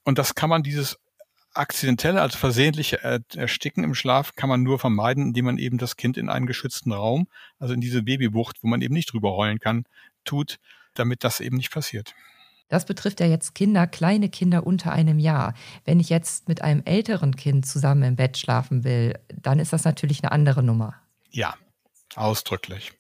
Und 0.04 0.18
das 0.18 0.34
kann 0.34 0.50
man 0.50 0.64
dieses 0.64 0.98
akzidentelle, 1.58 2.22
also 2.22 2.38
versehentliche 2.38 3.02
Ersticken 3.36 3.84
im 3.84 3.96
Schlaf 3.96 4.36
kann 4.36 4.50
man 4.50 4.64
nur 4.64 4.80
vermeiden, 4.80 5.28
indem 5.28 5.46
man 5.46 5.58
eben 5.58 5.78
das 5.78 5.96
Kind 5.98 6.18
in 6.18 6.30
einen 6.30 6.46
geschützten 6.46 6.92
Raum, 6.92 7.28
also 7.60 7.74
in 7.74 7.82
diese 7.82 8.04
Babybucht, 8.04 8.64
wo 8.64 8.68
man 8.68 8.82
eben 8.82 8.94
nicht 8.94 9.12
drüber 9.12 9.30
rollen 9.30 9.60
kann, 9.60 9.86
tut 10.24 10.60
damit 10.98 11.24
das 11.24 11.40
eben 11.40 11.58
nicht 11.58 11.72
passiert. 11.72 12.16
Das 12.70 12.86
betrifft 12.86 13.22
ja 13.22 13.28
jetzt 13.28 13.56
Kinder, 13.56 13.88
kleine 13.88 14.30
Kinder 14.30 14.68
unter 14.68 14.92
einem 14.92 15.20
Jahr. 15.20 15.54
Wenn 15.86 16.00
ich 16.00 16.10
jetzt 16.10 16.50
mit 16.50 16.62
einem 16.62 16.82
älteren 16.84 17.36
Kind 17.36 17.66
zusammen 17.66 18.04
im 18.04 18.16
Bett 18.18 18.38
schlafen 18.38 18.84
will, 18.84 19.18
dann 19.34 19.60
ist 19.60 19.72
das 19.72 19.86
natürlich 19.86 20.22
eine 20.22 20.34
andere 20.34 20.64
Nummer. 20.64 20.96
Ja, 21.32 21.56
ausdrücklich. 22.16 22.92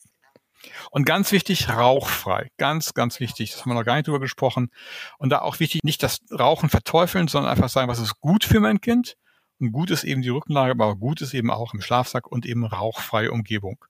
Und 0.91 1.05
ganz 1.05 1.31
wichtig, 1.31 1.69
rauchfrei. 1.69 2.49
Ganz, 2.57 2.93
ganz 2.93 3.19
wichtig. 3.19 3.51
Das 3.51 3.61
haben 3.61 3.71
wir 3.71 3.75
noch 3.75 3.85
gar 3.85 3.95
nicht 3.95 4.07
drüber 4.07 4.19
gesprochen. 4.19 4.69
Und 5.17 5.29
da 5.29 5.39
auch 5.39 5.59
wichtig, 5.59 5.83
nicht 5.83 6.03
das 6.03 6.19
Rauchen 6.31 6.69
verteufeln, 6.69 7.27
sondern 7.27 7.51
einfach 7.51 7.69
sagen, 7.69 7.89
was 7.89 7.99
ist 7.99 8.19
gut 8.19 8.43
für 8.43 8.59
mein 8.59 8.81
Kind. 8.81 9.15
Und 9.59 9.71
gut 9.71 9.89
ist 9.91 10.03
eben 10.03 10.21
die 10.21 10.29
Rückenlage, 10.29 10.71
aber 10.71 10.95
gut 10.95 11.21
ist 11.21 11.33
eben 11.33 11.49
auch 11.49 11.73
im 11.73 11.81
Schlafsack 11.81 12.27
und 12.27 12.45
eben 12.45 12.65
rauchfreie 12.65 13.31
Umgebung 13.31 13.83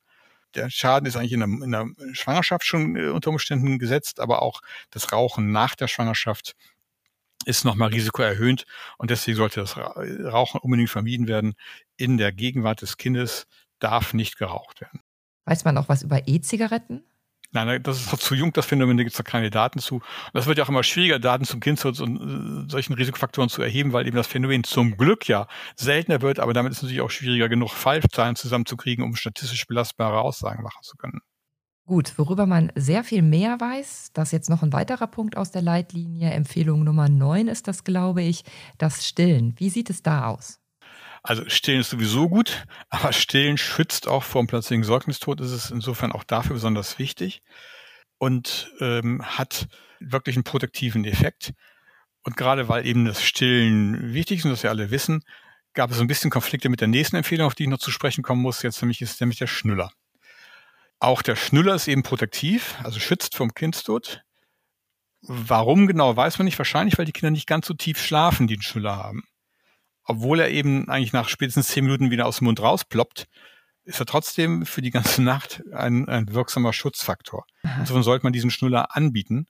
der 0.57 0.69
Schaden 0.69 1.07
ist 1.07 1.15
eigentlich 1.15 1.33
in 1.33 1.39
der, 1.39 1.49
in 1.49 1.71
der 1.71 2.13
Schwangerschaft 2.13 2.65
schon 2.65 2.95
äh, 2.95 3.09
unter 3.09 3.29
Umständen 3.29 3.79
gesetzt, 3.79 4.19
aber 4.19 4.41
auch 4.41 4.61
das 4.89 5.11
Rauchen 5.11 5.51
nach 5.51 5.75
der 5.75 5.87
Schwangerschaft 5.87 6.55
ist 7.45 7.63
nochmal 7.63 7.89
risikoerhöht 7.89 8.65
und 8.97 9.09
deswegen 9.09 9.37
sollte 9.37 9.61
das 9.61 9.77
Rauchen 9.77 10.59
unbedingt 10.59 10.89
vermieden 10.89 11.27
werden. 11.27 11.53
In 11.95 12.17
der 12.17 12.33
Gegenwart 12.33 12.81
des 12.81 12.97
Kindes 12.97 13.47
darf 13.79 14.13
nicht 14.13 14.37
geraucht 14.37 14.81
werden. 14.81 15.01
Weiß 15.47 15.63
man 15.63 15.77
auch 15.77 15.87
was 15.87 16.03
über 16.03 16.27
E-Zigaretten? 16.27 17.03
Nein, 17.51 17.81
das 17.81 18.01
ist 18.01 18.11
noch 18.11 18.19
zu 18.19 18.35
jung, 18.35 18.51
das 18.51 18.65
Phänomen, 18.65 18.97
da 18.97 19.03
gibt 19.03 19.13
es 19.13 19.19
noch 19.19 19.25
keine 19.25 19.49
Daten 19.49 19.79
zu. 19.79 19.95
Und 19.95 20.03
das 20.33 20.45
wird 20.45 20.57
ja 20.57 20.65
auch 20.65 20.69
immer 20.69 20.83
schwieriger, 20.83 21.19
Daten 21.19 21.45
zum 21.45 21.61
Kindschutz 21.61 22.01
und 22.01 22.67
äh, 22.67 22.69
solchen 22.69 22.93
Risikofaktoren 22.93 23.49
zu 23.49 23.61
erheben, 23.61 23.93
weil 23.93 24.05
eben 24.05 24.17
das 24.17 24.27
Phänomen 24.27 24.65
zum 24.65 24.97
Glück 24.97 25.29
ja 25.29 25.47
seltener 25.77 26.21
wird, 26.21 26.39
aber 26.39 26.51
damit 26.51 26.73
ist 26.73 26.79
es 26.79 26.83
natürlich 26.83 27.01
auch 27.01 27.09
schwieriger 27.09 27.47
genug, 27.47 27.69
Fallzahlen 27.69 28.35
zusammenzukriegen, 28.35 29.05
um 29.05 29.15
statistisch 29.15 29.65
belastbare 29.65 30.19
Aussagen 30.19 30.61
machen 30.63 30.83
zu 30.83 30.97
können. 30.97 31.21
Gut, 31.85 32.13
worüber 32.17 32.45
man 32.45 32.73
sehr 32.75 33.05
viel 33.05 33.21
mehr 33.21 33.61
weiß, 33.61 34.09
das 34.11 34.27
ist 34.27 34.33
jetzt 34.33 34.49
noch 34.49 34.61
ein 34.61 34.73
weiterer 34.73 35.07
Punkt 35.07 35.37
aus 35.37 35.51
der 35.51 35.61
Leitlinie, 35.61 36.31
Empfehlung 36.31 36.83
Nummer 36.83 37.07
9 37.07 37.47
ist 37.47 37.69
das, 37.69 37.85
glaube 37.85 38.23
ich, 38.23 38.43
das 38.77 39.07
Stillen. 39.07 39.53
Wie 39.57 39.69
sieht 39.69 39.89
es 39.89 40.03
da 40.03 40.27
aus? 40.27 40.59
Also 41.27 41.43
stillen 41.49 41.81
ist 41.81 41.89
sowieso 41.89 42.29
gut, 42.29 42.65
aber 42.89 43.11
stillen 43.11 43.57
schützt 43.57 44.07
auch 44.07 44.23
vor 44.23 44.41
dem 44.41 44.47
plötzlichen 44.47 44.83
Säuglingstod. 44.83 45.41
Ist 45.41 45.71
insofern 45.71 46.13
auch 46.13 46.23
dafür 46.23 46.53
besonders 46.53 46.97
wichtig 46.99 47.41
und 48.17 48.71
ähm, 48.79 49.21
hat 49.23 49.67
wirklich 49.99 50.37
einen 50.37 50.45
protektiven 50.45 51.03
Effekt. 51.03 51.53
Und 52.23 52.37
gerade 52.37 52.69
weil 52.69 52.85
eben 52.85 53.03
das 53.03 53.21
Stillen 53.21 54.13
wichtig 54.13 54.39
ist 54.39 54.45
und 54.45 54.51
das 54.51 54.63
wir 54.63 54.69
alle 54.69 54.89
wissen, 54.89 55.21
gab 55.73 55.91
es 55.91 55.99
ein 55.99 56.07
bisschen 56.07 56.31
Konflikte 56.31 56.69
mit 56.69 56.79
der 56.79 56.87
nächsten 56.87 57.17
Empfehlung, 57.17 57.47
auf 57.47 57.55
die 57.55 57.63
ich 57.63 57.69
noch 57.69 57.77
zu 57.77 57.91
sprechen 57.91 58.23
kommen 58.23 58.41
muss. 58.41 58.61
Jetzt 58.61 58.81
nämlich 58.81 59.01
ist 59.01 59.19
nämlich 59.19 59.37
der 59.37 59.47
Schnüller. 59.47 59.91
Auch 60.99 61.21
der 61.21 61.35
Schnüller 61.35 61.75
ist 61.75 61.89
eben 61.89 62.03
protektiv, 62.03 62.75
also 62.83 62.99
schützt 63.01 63.35
vom 63.35 63.53
Kindstod. 63.53 64.23
Warum 65.21 65.87
genau, 65.87 66.15
weiß 66.15 66.39
man 66.39 66.45
nicht. 66.45 66.57
Wahrscheinlich, 66.57 66.97
weil 66.97 67.05
die 67.05 67.11
Kinder 67.11 67.31
nicht 67.31 67.47
ganz 67.47 67.67
so 67.67 67.73
tief 67.73 68.01
schlafen, 68.01 68.47
die 68.47 68.53
einen 68.53 68.61
Schnüller 68.61 68.95
haben 68.95 69.23
obwohl 70.07 70.39
er 70.39 70.49
eben 70.49 70.89
eigentlich 70.89 71.13
nach 71.13 71.27
spätestens 71.27 71.67
zehn 71.67 71.83
Minuten 71.83 72.09
wieder 72.09 72.25
aus 72.25 72.37
dem 72.37 72.45
Mund 72.45 72.61
rausploppt, 72.61 73.27
ist 73.83 73.99
er 73.99 74.05
trotzdem 74.05 74.65
für 74.65 74.81
die 74.81 74.89
ganze 74.89 75.21
Nacht 75.21 75.61
ein, 75.73 76.07
ein 76.07 76.33
wirksamer 76.33 76.73
Schutzfaktor. 76.73 77.45
Aha. 77.63 77.81
Insofern 77.81 78.03
sollte 78.03 78.25
man 78.25 78.33
diesen 78.33 78.49
Schnuller 78.49 78.95
anbieten. 78.95 79.47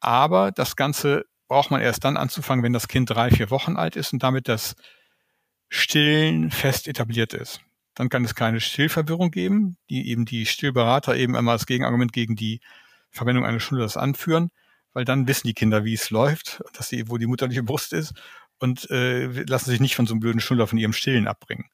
Aber 0.00 0.50
das 0.50 0.76
Ganze 0.76 1.26
braucht 1.46 1.70
man 1.70 1.80
erst 1.80 2.04
dann 2.04 2.16
anzufangen, 2.16 2.64
wenn 2.64 2.72
das 2.72 2.88
Kind 2.88 3.10
drei, 3.10 3.30
vier 3.30 3.50
Wochen 3.50 3.76
alt 3.76 3.96
ist 3.96 4.12
und 4.12 4.22
damit 4.22 4.48
das 4.48 4.74
Stillen 5.68 6.50
fest 6.50 6.88
etabliert 6.88 7.34
ist. 7.34 7.60
Dann 7.94 8.08
kann 8.08 8.24
es 8.24 8.34
keine 8.34 8.60
Stillverwirrung 8.60 9.30
geben, 9.30 9.76
die 9.90 10.08
eben 10.08 10.24
die 10.24 10.46
Stillberater 10.46 11.16
eben 11.16 11.34
immer 11.34 11.52
als 11.52 11.66
Gegenargument 11.66 12.12
gegen 12.12 12.34
die 12.34 12.60
Verwendung 13.10 13.44
eines 13.44 13.62
Schnullers 13.62 13.96
anführen, 13.96 14.50
weil 14.92 15.04
dann 15.04 15.28
wissen 15.28 15.46
die 15.46 15.54
Kinder, 15.54 15.84
wie 15.84 15.94
es 15.94 16.10
läuft, 16.10 16.62
dass 16.72 16.88
sie, 16.88 17.08
wo 17.08 17.16
die 17.16 17.26
mutterliche 17.26 17.62
Brust 17.62 17.92
ist 17.92 18.14
und 18.58 18.90
äh, 18.90 19.26
lassen 19.44 19.70
sich 19.70 19.80
nicht 19.80 19.96
von 19.96 20.06
so 20.06 20.14
einem 20.14 20.20
blöden 20.20 20.40
Schnuller 20.40 20.66
von 20.66 20.78
ihrem 20.78 20.92
Stillen 20.92 21.28
abbringen. 21.28 21.66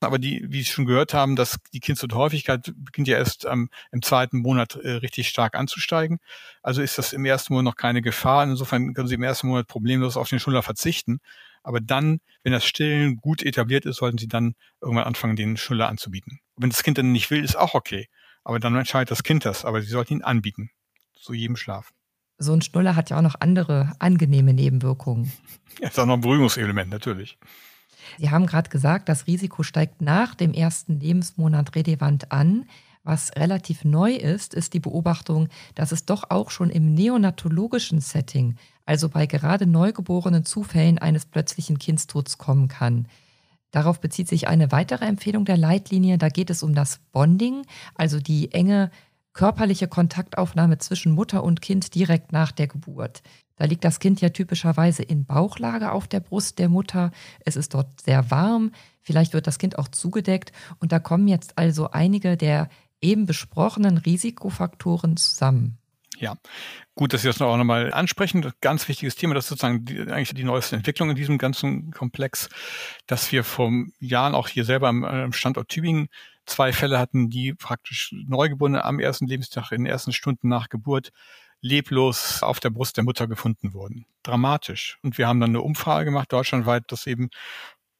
Aber 0.00 0.18
die, 0.18 0.44
wie 0.48 0.58
Sie 0.58 0.66
schon 0.66 0.84
gehört 0.84 1.14
haben, 1.14 1.36
dass 1.36 1.58
die 1.72 1.80
Kindstodhäufigkeit 1.80 2.72
beginnt 2.76 3.08
ja 3.08 3.16
erst 3.16 3.46
ähm, 3.46 3.70
im 3.92 4.02
zweiten 4.02 4.38
Monat 4.38 4.76
äh, 4.76 4.90
richtig 4.90 5.28
stark 5.28 5.54
anzusteigen. 5.54 6.18
Also 6.62 6.82
ist 6.82 6.98
das 6.98 7.14
im 7.14 7.24
ersten 7.24 7.54
Monat 7.54 7.64
noch 7.64 7.76
keine 7.76 8.02
Gefahr. 8.02 8.44
Insofern 8.44 8.92
können 8.92 9.08
Sie 9.08 9.14
im 9.14 9.22
ersten 9.22 9.48
Monat 9.48 9.68
problemlos 9.68 10.18
auf 10.18 10.28
den 10.28 10.38
Schnuller 10.38 10.62
verzichten. 10.62 11.20
Aber 11.62 11.80
dann, 11.80 12.20
wenn 12.42 12.52
das 12.52 12.66
Stillen 12.66 13.16
gut 13.16 13.42
etabliert 13.42 13.86
ist, 13.86 13.96
sollten 13.96 14.18
Sie 14.18 14.28
dann 14.28 14.54
irgendwann 14.82 15.06
anfangen, 15.06 15.34
den 15.34 15.56
Schnuller 15.56 15.88
anzubieten. 15.88 16.40
Wenn 16.56 16.70
das 16.70 16.82
Kind 16.82 16.98
dann 16.98 17.12
nicht 17.12 17.30
will, 17.30 17.42
ist 17.42 17.56
auch 17.56 17.74
okay. 17.74 18.08
Aber 18.44 18.60
dann 18.60 18.76
entscheidet 18.76 19.10
das 19.10 19.22
Kind 19.22 19.46
das. 19.46 19.64
Aber 19.64 19.80
Sie 19.80 19.88
sollten 19.88 20.14
ihn 20.14 20.22
anbieten. 20.22 20.70
Zu 21.14 21.32
jedem 21.32 21.56
Schlaf 21.56 21.90
so 22.38 22.52
ein 22.52 22.62
Schnuller 22.62 22.96
hat 22.96 23.10
ja 23.10 23.18
auch 23.18 23.22
noch 23.22 23.36
andere 23.40 23.92
angenehme 23.98 24.52
Nebenwirkungen. 24.52 25.32
Ja, 25.78 25.88
ist 25.88 25.98
auch 25.98 26.06
noch 26.06 26.14
ein 26.14 26.22
Beruhigungselement, 26.22 26.88
natürlich. 26.88 27.36
Sie 28.16 28.30
haben 28.30 28.46
gerade 28.46 28.70
gesagt, 28.70 29.10
das 29.10 29.26
Risiko 29.26 29.62
steigt 29.62 30.00
nach 30.00 30.34
dem 30.34 30.54
ersten 30.54 31.00
Lebensmonat 31.00 31.76
relevant 31.76 32.32
an. 32.32 32.64
Was 33.04 33.36
relativ 33.36 33.84
neu 33.84 34.12
ist, 34.12 34.54
ist 34.54 34.72
die 34.72 34.80
Beobachtung, 34.80 35.48
dass 35.74 35.92
es 35.92 36.06
doch 36.06 36.30
auch 36.30 36.50
schon 36.50 36.70
im 36.70 36.94
neonatologischen 36.94 38.00
Setting, 38.00 38.56
also 38.86 39.10
bei 39.10 39.26
gerade 39.26 39.66
neugeborenen 39.66 40.46
Zufällen 40.46 40.98
eines 40.98 41.26
plötzlichen 41.26 41.78
Kindstods 41.78 42.38
kommen 42.38 42.68
kann. 42.68 43.06
Darauf 43.70 44.00
bezieht 44.00 44.28
sich 44.28 44.48
eine 44.48 44.72
weitere 44.72 45.04
Empfehlung 45.04 45.44
der 45.44 45.56
Leitlinie. 45.56 46.16
Da 46.16 46.30
geht 46.30 46.50
es 46.50 46.62
um 46.62 46.74
das 46.74 46.98
Bonding, 47.12 47.66
also 47.94 48.18
die 48.18 48.52
enge 48.52 48.90
körperliche 49.36 49.86
Kontaktaufnahme 49.86 50.78
zwischen 50.78 51.12
Mutter 51.12 51.44
und 51.44 51.60
Kind 51.60 51.94
direkt 51.94 52.32
nach 52.32 52.52
der 52.52 52.68
Geburt. 52.68 53.22
Da 53.56 53.66
liegt 53.66 53.84
das 53.84 54.00
Kind 54.00 54.22
ja 54.22 54.30
typischerweise 54.30 55.02
in 55.02 55.26
Bauchlage 55.26 55.92
auf 55.92 56.08
der 56.08 56.20
Brust 56.20 56.58
der 56.58 56.70
Mutter. 56.70 57.10
Es 57.44 57.54
ist 57.54 57.74
dort 57.74 58.00
sehr 58.00 58.30
warm. 58.30 58.72
Vielleicht 59.02 59.34
wird 59.34 59.46
das 59.46 59.58
Kind 59.58 59.78
auch 59.78 59.88
zugedeckt. 59.88 60.52
Und 60.80 60.90
da 60.90 61.00
kommen 61.00 61.28
jetzt 61.28 61.58
also 61.58 61.90
einige 61.90 62.38
der 62.38 62.70
eben 63.02 63.26
besprochenen 63.26 63.98
Risikofaktoren 63.98 65.18
zusammen. 65.18 65.76
Ja, 66.18 66.38
gut, 66.94 67.12
dass 67.12 67.20
Sie 67.20 67.28
das 67.28 67.42
auch 67.42 67.58
nochmal 67.58 67.92
ansprechen. 67.92 68.50
Ganz 68.62 68.88
wichtiges 68.88 69.16
Thema, 69.16 69.34
das 69.34 69.44
ist 69.44 69.48
sozusagen 69.50 69.84
die, 69.84 70.00
eigentlich 70.00 70.32
die 70.32 70.44
neueste 70.44 70.76
Entwicklung 70.76 71.10
in 71.10 71.16
diesem 71.16 71.36
ganzen 71.36 71.90
Komplex, 71.90 72.48
dass 73.06 73.32
wir 73.32 73.44
vor 73.44 73.70
Jahren 73.98 74.34
auch 74.34 74.48
hier 74.48 74.64
selber 74.64 74.88
am, 74.88 75.04
am 75.04 75.34
Standort 75.34 75.68
Tübingen 75.68 76.08
zwei 76.46 76.72
Fälle 76.72 76.98
hatten, 76.98 77.28
die 77.28 77.54
praktisch 77.54 78.14
Neugeborene 78.26 78.84
am 78.84 79.00
ersten 79.00 79.26
Lebenstag 79.26 79.72
in 79.72 79.84
den 79.84 79.92
ersten 79.92 80.12
Stunden 80.12 80.48
nach 80.48 80.68
Geburt 80.68 81.10
leblos 81.60 82.42
auf 82.42 82.60
der 82.60 82.70
Brust 82.70 82.96
der 82.96 83.04
Mutter 83.04 83.26
gefunden 83.26 83.72
wurden. 83.72 84.06
Dramatisch. 84.22 84.98
Und 85.02 85.18
wir 85.18 85.26
haben 85.26 85.40
dann 85.40 85.50
eine 85.50 85.62
Umfrage 85.62 86.06
gemacht, 86.06 86.32
deutschlandweit, 86.32 86.84
dass 86.88 87.06
eben 87.06 87.30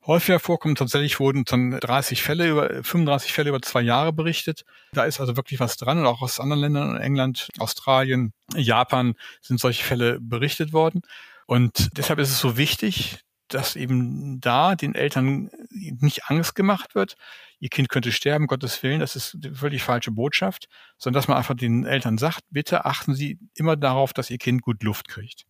häufiger 0.06 0.38
vorkommt. 0.38 0.78
Tatsächlich 0.78 1.18
wurden 1.20 1.44
dann 1.44 1.72
30 1.80 2.22
Fälle 2.22 2.48
über, 2.48 2.68
35 2.84 3.32
Fälle 3.32 3.50
über 3.50 3.62
zwei 3.62 3.82
Jahre 3.82 4.12
berichtet. 4.12 4.64
Da 4.92 5.04
ist 5.04 5.20
also 5.20 5.36
wirklich 5.36 5.60
was 5.60 5.76
dran 5.76 5.98
und 5.98 6.06
auch 6.06 6.22
aus 6.22 6.40
anderen 6.40 6.62
Ländern, 6.62 6.96
England, 6.96 7.48
Australien, 7.58 8.32
Japan 8.54 9.14
sind 9.40 9.60
solche 9.60 9.84
Fälle 9.84 10.18
berichtet 10.20 10.72
worden. 10.72 11.02
Und 11.46 11.90
deshalb 11.96 12.18
ist 12.18 12.30
es 12.30 12.40
so 12.40 12.56
wichtig, 12.56 13.20
dass 13.48 13.76
eben 13.76 14.40
da 14.40 14.74
den 14.74 14.94
Eltern 14.94 15.50
nicht 15.70 16.28
Angst 16.28 16.54
gemacht 16.54 16.94
wird, 16.94 17.16
ihr 17.58 17.68
Kind 17.68 17.88
könnte 17.88 18.12
sterben, 18.12 18.46
Gottes 18.46 18.82
Willen, 18.82 19.00
das 19.00 19.16
ist 19.16 19.36
eine 19.42 19.54
völlig 19.54 19.82
falsche 19.82 20.10
Botschaft, 20.10 20.68
sondern 20.98 21.20
dass 21.20 21.28
man 21.28 21.36
einfach 21.36 21.54
den 21.54 21.84
Eltern 21.84 22.18
sagt, 22.18 22.42
bitte 22.50 22.84
achten 22.84 23.14
Sie 23.14 23.38
immer 23.54 23.76
darauf, 23.76 24.12
dass 24.12 24.30
Ihr 24.30 24.38
Kind 24.38 24.62
gut 24.62 24.82
Luft 24.82 25.08
kriegt. 25.08 25.44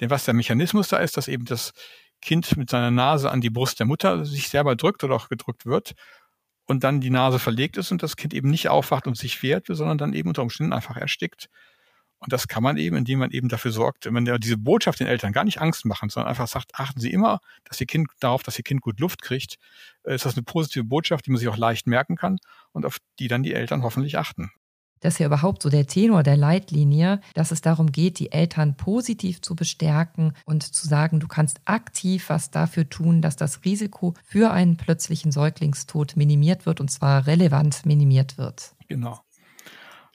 Denn 0.00 0.10
was 0.10 0.24
der 0.24 0.34
Mechanismus 0.34 0.88
da 0.88 0.98
ist, 0.98 1.16
dass 1.16 1.28
eben 1.28 1.44
das 1.44 1.72
Kind 2.20 2.56
mit 2.56 2.70
seiner 2.70 2.90
Nase 2.90 3.30
an 3.30 3.40
die 3.40 3.50
Brust 3.50 3.78
der 3.78 3.86
Mutter 3.86 4.24
sich 4.24 4.48
selber 4.48 4.76
drückt 4.76 5.04
oder 5.04 5.14
auch 5.14 5.28
gedrückt 5.28 5.66
wird 5.66 5.94
und 6.66 6.84
dann 6.84 7.00
die 7.00 7.10
Nase 7.10 7.38
verlegt 7.38 7.76
ist 7.76 7.92
und 7.92 8.02
das 8.02 8.16
Kind 8.16 8.32
eben 8.34 8.50
nicht 8.50 8.68
aufwacht 8.68 9.06
und 9.06 9.16
sich 9.16 9.42
wehrt, 9.42 9.66
sondern 9.68 9.98
dann 9.98 10.14
eben 10.14 10.28
unter 10.28 10.42
Umständen 10.42 10.72
einfach 10.72 10.96
erstickt. 10.96 11.48
Und 12.24 12.32
das 12.32 12.48
kann 12.48 12.62
man 12.62 12.78
eben, 12.78 12.96
indem 12.96 13.18
man 13.18 13.30
eben 13.30 13.48
dafür 13.48 13.70
sorgt, 13.70 14.06
wenn 14.06 14.14
man 14.14 14.24
diese 14.40 14.56
Botschaft 14.56 14.98
den 14.98 15.06
Eltern 15.06 15.32
gar 15.32 15.44
nicht 15.44 15.60
Angst 15.60 15.84
machen, 15.84 16.08
sondern 16.08 16.30
einfach 16.30 16.48
sagt, 16.48 16.74
achten 16.74 16.98
Sie 16.98 17.12
immer, 17.12 17.40
dass 17.64 17.78
Ihr 17.80 17.86
Kind 17.86 18.08
darauf, 18.18 18.42
dass 18.42 18.56
Ihr 18.56 18.64
Kind 18.64 18.80
gut 18.80 18.98
Luft 18.98 19.20
kriegt, 19.20 19.58
äh, 20.04 20.14
ist 20.14 20.24
das 20.24 20.34
eine 20.34 20.42
positive 20.42 20.84
Botschaft, 20.84 21.26
die 21.26 21.30
man 21.30 21.38
sich 21.38 21.48
auch 21.48 21.58
leicht 21.58 21.86
merken 21.86 22.16
kann 22.16 22.38
und 22.72 22.86
auf 22.86 22.96
die 23.18 23.28
dann 23.28 23.42
die 23.42 23.52
Eltern 23.52 23.82
hoffentlich 23.82 24.16
achten. 24.16 24.50
Das 25.00 25.14
ist 25.14 25.18
ja 25.18 25.26
überhaupt 25.26 25.60
so 25.60 25.68
der 25.68 25.86
Tenor 25.86 26.22
der 26.22 26.38
Leitlinie, 26.38 27.20
dass 27.34 27.50
es 27.50 27.60
darum 27.60 27.92
geht, 27.92 28.18
die 28.18 28.32
Eltern 28.32 28.78
positiv 28.78 29.42
zu 29.42 29.54
bestärken 29.54 30.32
und 30.46 30.62
zu 30.62 30.88
sagen, 30.88 31.20
du 31.20 31.28
kannst 31.28 31.60
aktiv 31.66 32.30
was 32.30 32.50
dafür 32.50 32.88
tun, 32.88 33.20
dass 33.20 33.36
das 33.36 33.66
Risiko 33.66 34.14
für 34.24 34.50
einen 34.50 34.78
plötzlichen 34.78 35.30
Säuglingstod 35.30 36.16
minimiert 36.16 36.64
wird 36.64 36.80
und 36.80 36.90
zwar 36.90 37.26
relevant 37.26 37.84
minimiert 37.84 38.38
wird. 38.38 38.74
Genau. 38.88 39.20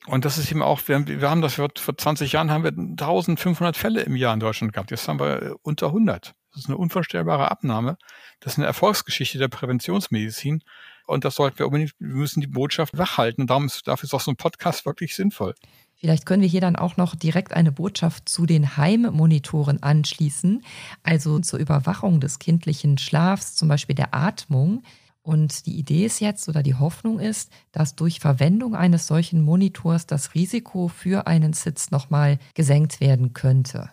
Und 0.07 0.25
das 0.25 0.37
ist 0.37 0.49
eben 0.51 0.61
auch, 0.61 0.81
wir, 0.87 1.07
wir 1.07 1.29
haben 1.29 1.41
das 1.41 1.55
vor 1.55 1.69
20 1.75 2.31
Jahren 2.31 2.51
haben 2.51 2.63
wir 2.63 2.71
1500 2.71 3.75
Fälle 3.75 4.01
im 4.01 4.15
Jahr 4.15 4.33
in 4.33 4.39
Deutschland 4.39 4.73
gehabt. 4.73 4.91
Jetzt 4.91 5.07
haben 5.07 5.19
wir 5.19 5.57
unter 5.61 5.87
100. 5.87 6.33
Das 6.51 6.63
ist 6.63 6.67
eine 6.67 6.77
unvorstellbare 6.77 7.51
Abnahme. 7.51 7.97
Das 8.39 8.53
ist 8.53 8.59
eine 8.59 8.67
Erfolgsgeschichte 8.67 9.37
der 9.37 9.49
Präventionsmedizin. 9.49 10.63
Und 11.05 11.25
das 11.25 11.35
sollten 11.35 11.59
wir 11.59 11.65
unbedingt, 11.65 11.93
wir 11.99 12.15
müssen 12.15 12.41
die 12.41 12.47
Botschaft 12.47 12.97
wachhalten. 12.97 13.43
Und 13.43 13.49
darum 13.49 13.65
ist, 13.65 13.87
dafür 13.87 14.05
ist 14.05 14.13
auch 14.13 14.21
so 14.21 14.31
ein 14.31 14.37
Podcast 14.37 14.85
wirklich 14.85 15.15
sinnvoll. 15.15 15.55
Vielleicht 15.95 16.25
können 16.25 16.41
wir 16.41 16.49
hier 16.49 16.61
dann 16.61 16.77
auch 16.77 16.95
noch 16.95 17.13
direkt 17.13 17.51
eine 17.51 17.73
Botschaft 17.73 18.29
zu 18.29 18.45
den 18.45 18.77
Heimmonitoren 18.77 19.83
anschließen, 19.83 20.63
also 21.03 21.39
zur 21.39 21.59
Überwachung 21.59 22.21
des 22.21 22.39
kindlichen 22.39 22.97
Schlafs, 22.97 23.55
zum 23.55 23.67
Beispiel 23.67 23.95
der 23.95 24.15
Atmung. 24.15 24.83
Und 25.29 25.67
die 25.67 25.77
Idee 25.77 26.07
ist 26.07 26.21
jetzt 26.21 26.49
oder 26.49 26.63
die 26.63 26.73
Hoffnung 26.73 27.19
ist, 27.19 27.51
dass 27.71 27.93
durch 27.93 28.19
Verwendung 28.19 28.73
eines 28.73 29.05
solchen 29.05 29.43
Monitors 29.43 30.07
das 30.07 30.33
Risiko 30.33 30.87
für 30.87 31.27
einen 31.27 31.53
Sitz 31.53 31.91
nochmal 31.91 32.39
gesenkt 32.55 32.99
werden 32.99 33.33
könnte. 33.33 33.91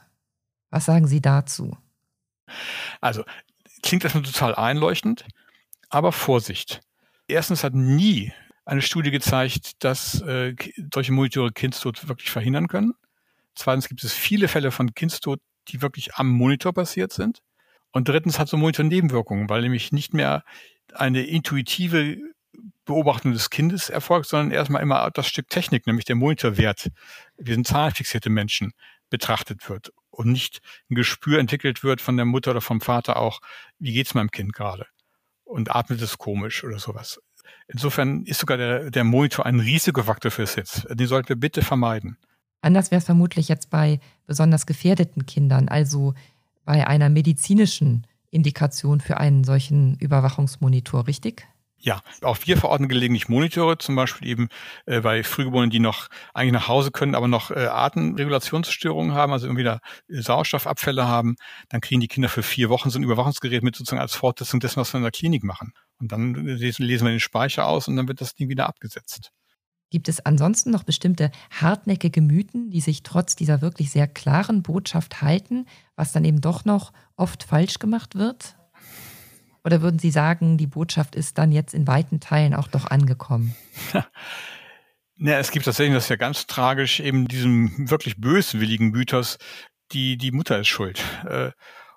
Was 0.71 0.87
sagen 0.87 1.07
Sie 1.07 1.21
dazu? 1.21 1.77
Also 3.03 3.23
klingt 3.83 4.05
erstmal 4.05 4.23
total 4.25 4.55
einleuchtend, 4.55 5.27
aber 5.91 6.11
Vorsicht. 6.11 6.81
Erstens 7.29 7.63
hat 7.65 7.75
nie 7.75 8.33
eine 8.65 8.81
Studie 8.81 9.11
gezeigt, 9.11 9.85
dass 9.85 10.23
äh, 10.23 10.55
solche 10.95 11.13
Monitore 11.13 11.53
Kindstod 11.53 12.09
wirklich 12.09 12.31
verhindern 12.31 12.67
können. 12.67 12.95
Zweitens 13.55 13.91
gibt 13.91 14.03
es 14.05 14.15
viele 14.15 14.49
Fälle 14.49 14.71
von 14.71 14.95
Kindstod, 14.95 15.41
die 15.69 15.83
wirklich 15.83 16.15
am 16.15 16.31
Monitor 16.31 16.73
passiert 16.73 17.13
sind. 17.13 17.43
Und 17.93 18.09
drittens 18.09 18.39
hat 18.39 18.49
so 18.49 18.57
ein 18.57 18.61
Monitor 18.61 18.87
Nebenwirkungen, 18.87 19.51
weil 19.51 19.61
nämlich 19.61 19.93
nicht 19.93 20.15
mehr 20.15 20.45
eine 20.97 21.23
intuitive 21.23 22.19
Beobachtung 22.85 23.33
des 23.33 23.51
Kindes 23.51 23.91
erfolgt, 23.91 24.29
sondern 24.29 24.53
erstmal 24.53 24.83
immer 24.83 25.11
das 25.11 25.27
Stück 25.27 25.49
Technik, 25.49 25.87
nämlich 25.87 26.05
der 26.05 26.17
Monitorwert. 26.17 26.91
Wir 27.37 27.55
sind 27.55 27.67
zahlenfixierte 27.67 28.31
Menschen 28.31 28.73
betrachtet 29.11 29.69
wird 29.69 29.93
und 30.11 30.33
nicht 30.33 30.61
ein 30.91 30.95
Gespür 30.95 31.39
entwickelt 31.39 31.83
wird 31.85 32.01
von 32.01 32.17
der 32.17 32.27
Mutter 32.27 32.53
oder 32.53 32.61
vom 32.61 32.81
Vater 32.81 33.17
auch, 33.17 33.41
wie 33.79 33.93
geht's 33.93 34.15
meinem 34.15 34.31
Kind 34.31 34.53
gerade? 34.53 34.87
Und 35.45 35.75
atmet 35.75 36.01
es 36.01 36.19
komisch 36.19 36.65
oder 36.65 36.79
sowas. 36.79 37.21
Insofern 37.69 38.25
ist 38.25 38.41
sogar 38.41 38.57
der, 38.57 38.91
der 38.91 39.05
Monitor 39.05 39.47
ein 39.47 39.61
Risikofaktor 39.61 40.31
fürs 40.31 40.55
Sitz. 40.55 40.87
Den 40.91 41.07
sollten 41.07 41.29
wir 41.29 41.37
bitte 41.37 41.63
vermeiden. 41.63 42.17
Anders 42.63 42.91
wäre 42.91 42.99
es 42.99 43.05
vermutlich 43.05 43.49
jetzt 43.49 43.71
bei 43.71 44.01
besonders 44.27 44.67
gefährdeten 44.67 45.27
Kindern, 45.27 45.69
also 45.69 46.15
bei 46.65 46.87
einer 46.87 47.09
medizinischen 47.09 48.07
Indikation 48.37 49.01
für 49.01 49.17
einen 49.17 49.43
solchen 49.45 49.97
Überwachungsmonitor, 49.97 51.07
richtig? 51.07 51.49
Ja, 51.79 52.01
auch 52.23 52.39
wir 52.45 52.57
verordnen 52.57 52.89
gelegentlich 52.89 53.29
Monitore, 53.29 53.79
zum 53.79 53.97
Beispiel 53.97 54.29
eben 54.29 54.49
äh, 54.87 55.01
bei 55.01 55.23
Frühgeborenen, 55.23 55.71
die 55.71 55.79
noch 55.79 56.09
eigentlich 56.33 56.53
nach 56.53 56.69
Hause 56.69 56.91
können, 56.91 57.15
aber 57.15 57.29
noch 57.29 57.51
äh, 57.51 57.67
Atemregulationsstörungen 57.67 59.15
haben, 59.15 59.33
also 59.33 59.47
irgendwie 59.47 59.63
da 59.63 59.81
Sauerstoffabfälle 60.09 61.07
haben. 61.07 61.37
Dann 61.69 61.81
kriegen 61.81 62.01
die 62.01 62.09
Kinder 62.09 62.29
für 62.29 62.43
vier 62.43 62.71
Wochen 62.71 62.91
so 62.91 62.99
ein 62.99 63.03
Überwachungsgerät 63.03 63.63
mit 63.63 63.77
sozusagen 63.77 64.01
als 64.01 64.15
Fortsetzung 64.15 64.59
dessen, 64.61 64.81
was 64.81 64.93
wir 64.95 64.99
in 64.99 65.05
der 65.05 65.13
Klinik 65.13 65.45
machen. 65.45 65.75
Und 65.99 66.13
dann 66.13 66.35
lesen, 66.35 66.85
lesen 66.85 67.05
wir 67.05 67.11
den 67.11 67.21
Speicher 67.21 67.67
aus 67.67 67.89
und 67.89 67.97
dann 67.97 68.09
wird 68.09 68.21
das 68.21 68.35
Ding 68.35 68.49
wieder 68.49 68.67
abgesetzt. 68.67 69.31
Gibt 69.91 70.09
es 70.09 70.25
ansonsten 70.25 70.71
noch 70.71 70.83
bestimmte 70.83 71.31
hartnäckige 71.51 72.21
Mythen, 72.21 72.71
die 72.71 72.81
sich 72.81 73.03
trotz 73.03 73.37
dieser 73.37 73.63
wirklich 73.63 73.91
sehr 73.91 74.09
klaren 74.09 74.63
Botschaft 74.63 75.23
halten, 75.23 75.67
was 75.95 76.13
dann 76.13 76.25
eben 76.25 76.41
doch 76.41 76.65
noch 76.65 76.93
oft 77.17 77.45
falsch 77.45 77.79
gemacht 77.79 78.17
wird? 78.17 78.57
Oder 79.65 79.83
würden 79.83 79.99
Sie 79.99 80.11
sagen, 80.11 80.59
die 80.59 80.67
Botschaft 80.67 81.15
ist 81.15 81.39
dann 81.39 81.53
jetzt 81.53 81.75
in 81.75 81.87
weiten 81.87 82.21
Teilen 82.21 82.55
auch 82.55 82.69
doch 82.69 82.87
angekommen? 82.87 83.55
Ja, 85.19 85.39
es 85.39 85.51
gibt 85.51 85.65
tatsächlich, 85.65 85.95
das 85.95 86.05
ist 86.05 86.11
ja 86.11 86.17
ganz 86.17 86.47
tragisch, 86.47 87.01
eben 87.01 87.27
diesem 87.27 87.89
wirklich 87.89 88.21
böswilligen 88.21 88.91
Mythos, 88.91 89.39
die, 89.93 90.19
die 90.19 90.31
Mutter 90.31 90.61
ist 90.61 90.69
schuld. 90.69 91.03
Äh, 91.25 91.53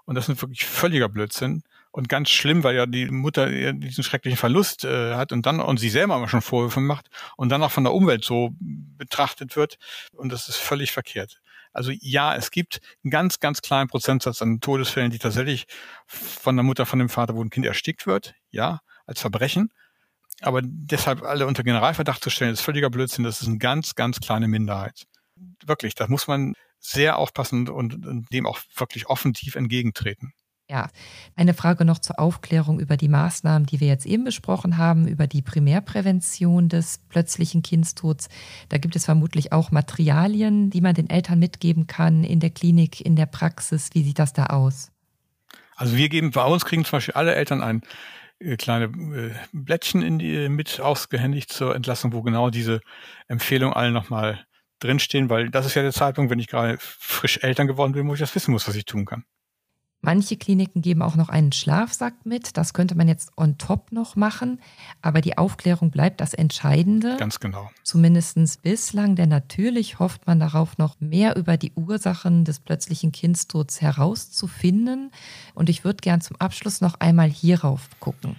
und 0.06 0.15
das 0.15 0.30
ist 0.30 0.41
wirklich 0.41 0.65
völliger 0.65 1.10
Blödsinn 1.10 1.63
und 1.91 2.10
ganz 2.10 2.30
schlimm, 2.30 2.63
weil 2.63 2.75
ja 2.75 2.86
die 2.86 3.10
Mutter 3.10 3.73
diesen 3.73 4.04
schrecklichen 4.04 4.38
Verlust 4.38 4.86
äh, 4.86 5.15
hat 5.15 5.32
und 5.32 5.45
dann 5.45 5.60
und 5.60 5.80
sie 5.80 5.89
selber 5.89 6.15
aber 6.15 6.28
schon 6.28 6.41
Vorwürfe 6.41 6.80
macht 6.80 7.10
und 7.36 7.49
dann 7.49 7.63
auch 7.63 7.71
von 7.71 7.84
der 7.84 7.93
Umwelt 7.93 8.23
so 8.23 8.52
betrachtet 8.60 9.56
wird 9.56 9.78
und 10.13 10.32
das 10.32 10.49
ist 10.49 10.58
völlig 10.58 10.91
verkehrt. 10.91 11.41
Also 11.71 11.91
ja, 11.99 12.36
es 12.36 12.52
gibt 12.52 12.80
einen 13.04 13.12
ganz, 13.12 13.39
ganz 13.39 13.62
kleinen 13.62 13.89
Prozentsatz 13.89 14.41
an 14.41 14.60
Todesfällen, 14.60 15.12
die 15.12 15.19
tatsächlich 15.19 15.65
von 16.08 16.56
der 16.56 16.63
Mutter, 16.63 16.86
von 16.86 16.99
dem 16.99 17.10
Vater, 17.10 17.36
wo 17.36 17.43
ein 17.43 17.49
Kind 17.49 17.65
erstickt 17.65 18.08
wird, 18.08 18.34
ja, 18.49 18.82
als 19.06 19.21
Verbrechen. 19.21 19.69
Aber 20.41 20.62
deshalb 20.63 21.23
alle 21.23 21.45
unter 21.45 21.63
Generalverdacht 21.63 22.23
zu 22.23 22.30
stellen, 22.30 22.54
ist 22.54 22.62
völliger 22.62 22.89
Blödsinn. 22.89 23.23
Das 23.23 23.41
ist 23.41 23.47
eine 23.47 23.58
ganz, 23.58 23.95
ganz 23.95 24.19
kleine 24.19 24.47
Minderheit. 24.47 25.04
Wirklich, 25.65 25.95
da 25.95 26.08
muss 26.08 26.28
man 26.28 26.54
sehr 26.80 27.17
aufpassen 27.17 27.67
und, 27.67 28.06
und 28.06 28.32
dem 28.32 28.45
auch 28.45 28.60
wirklich 28.75 29.08
offensiv 29.08 29.56
entgegentreten. 29.56 30.34
Ja, 30.71 30.88
eine 31.36 31.55
Frage 31.55 31.84
noch 31.84 31.97
zur 31.97 32.19
Aufklärung 32.19 32.79
über 32.79 32.95
die 32.95 33.08
Maßnahmen, 33.08 33.65
die 33.65 33.79
wir 33.79 33.88
jetzt 33.88 34.05
eben 34.05 34.23
besprochen 34.23 34.77
haben, 34.77 35.08
über 35.08 35.25
die 35.25 35.41
Primärprävention 35.41 36.69
des 36.69 36.99
plötzlichen 37.10 37.63
Kindstods. 37.63 38.29
Da 38.69 38.77
gibt 38.77 38.95
es 38.95 39.05
vermutlich 39.05 39.51
auch 39.51 39.71
Materialien, 39.71 40.69
die 40.69 40.82
man 40.82 40.93
den 40.93 41.10
Eltern 41.10 41.39
mitgeben 41.39 41.88
kann 41.88 42.23
in 42.23 42.39
der 42.39 42.51
Klinik, 42.51 43.01
in 43.01 43.15
der 43.15 43.25
Praxis. 43.25 43.89
Wie 43.93 44.03
sieht 44.03 44.19
das 44.19 44.34
da 44.34 44.47
aus? 44.47 44.91
Also 45.75 45.97
wir 45.97 46.08
geben, 46.08 46.29
bei 46.29 46.45
uns 46.45 46.65
kriegen 46.65 46.86
zum 46.86 46.97
Beispiel 46.97 47.15
alle 47.15 47.34
Eltern 47.34 47.63
ein 47.63 47.82
äh, 48.38 48.55
kleine 48.55 48.86
äh, 48.86 49.32
Blättchen 49.51 50.03
in 50.03 50.19
die, 50.19 50.49
mit 50.49 50.79
ausgehändigt 50.79 51.51
zur 51.51 51.75
Entlassung, 51.75 52.13
wo 52.13 52.21
genau 52.21 52.51
diese 52.51 52.82
Empfehlungen 53.27 53.75
alle 53.75 53.91
nochmal 53.91 54.45
drinstehen, 54.77 55.32
weil 55.32 55.49
das 55.49 55.65
ist 55.65 55.73
ja 55.73 55.82
der 55.82 55.93
Zeitpunkt, 55.93 56.29
wenn 56.29 56.38
ich 56.38 56.47
gerade 56.47 56.77
frisch 56.79 57.39
Eltern 57.41 57.65
geworden 57.65 57.93
bin, 57.93 58.08
wo 58.08 58.13
ich 58.13 58.19
das 58.19 58.36
wissen 58.36 58.51
muss, 58.51 58.67
was 58.67 58.75
ich 58.75 58.86
tun 58.86 59.05
kann. 59.05 59.25
Manche 60.01 60.38
Kliniken 60.38 60.81
geben 60.81 61.01
auch 61.01 61.17
noch 61.17 61.27
einen 61.27 61.51
Schlafsack 61.51 62.25
mit. 62.25 62.55
Das 62.55 62.73
könnte 62.73 62.95
man 62.95 63.09
jetzt 63.09 63.31
on 63.35 63.57
top 63.57 63.91
noch 63.91 64.15
machen. 64.15 64.62
Aber 65.01 65.19
die 65.19 65.38
Aufklärung 65.38 65.91
bleibt 65.91 66.21
das 66.21 66.33
Entscheidende. 66.33 67.17
Ganz 67.17 67.41
genau. 67.41 67.69
Zumindest 67.83 68.62
bislang, 68.62 69.15
denn 69.17 69.27
natürlich 69.27 69.99
hofft 69.99 70.25
man 70.25 70.39
darauf, 70.39 70.77
noch 70.77 70.99
mehr 71.01 71.35
über 71.35 71.57
die 71.57 71.73
Ursachen 71.73 72.45
des 72.45 72.62
plötzlichen 72.62 73.12
Kindstods 73.12 73.81
herauszufinden. 73.81 75.12
Und 75.53 75.69
ich 75.69 75.83
würde 75.83 75.97
gern 75.97 76.21
zum 76.21 76.38
Abschluss 76.38 76.79
noch 76.79 76.95
einmal 77.01 77.29
hierauf 77.29 77.89
gucken. 77.99 78.38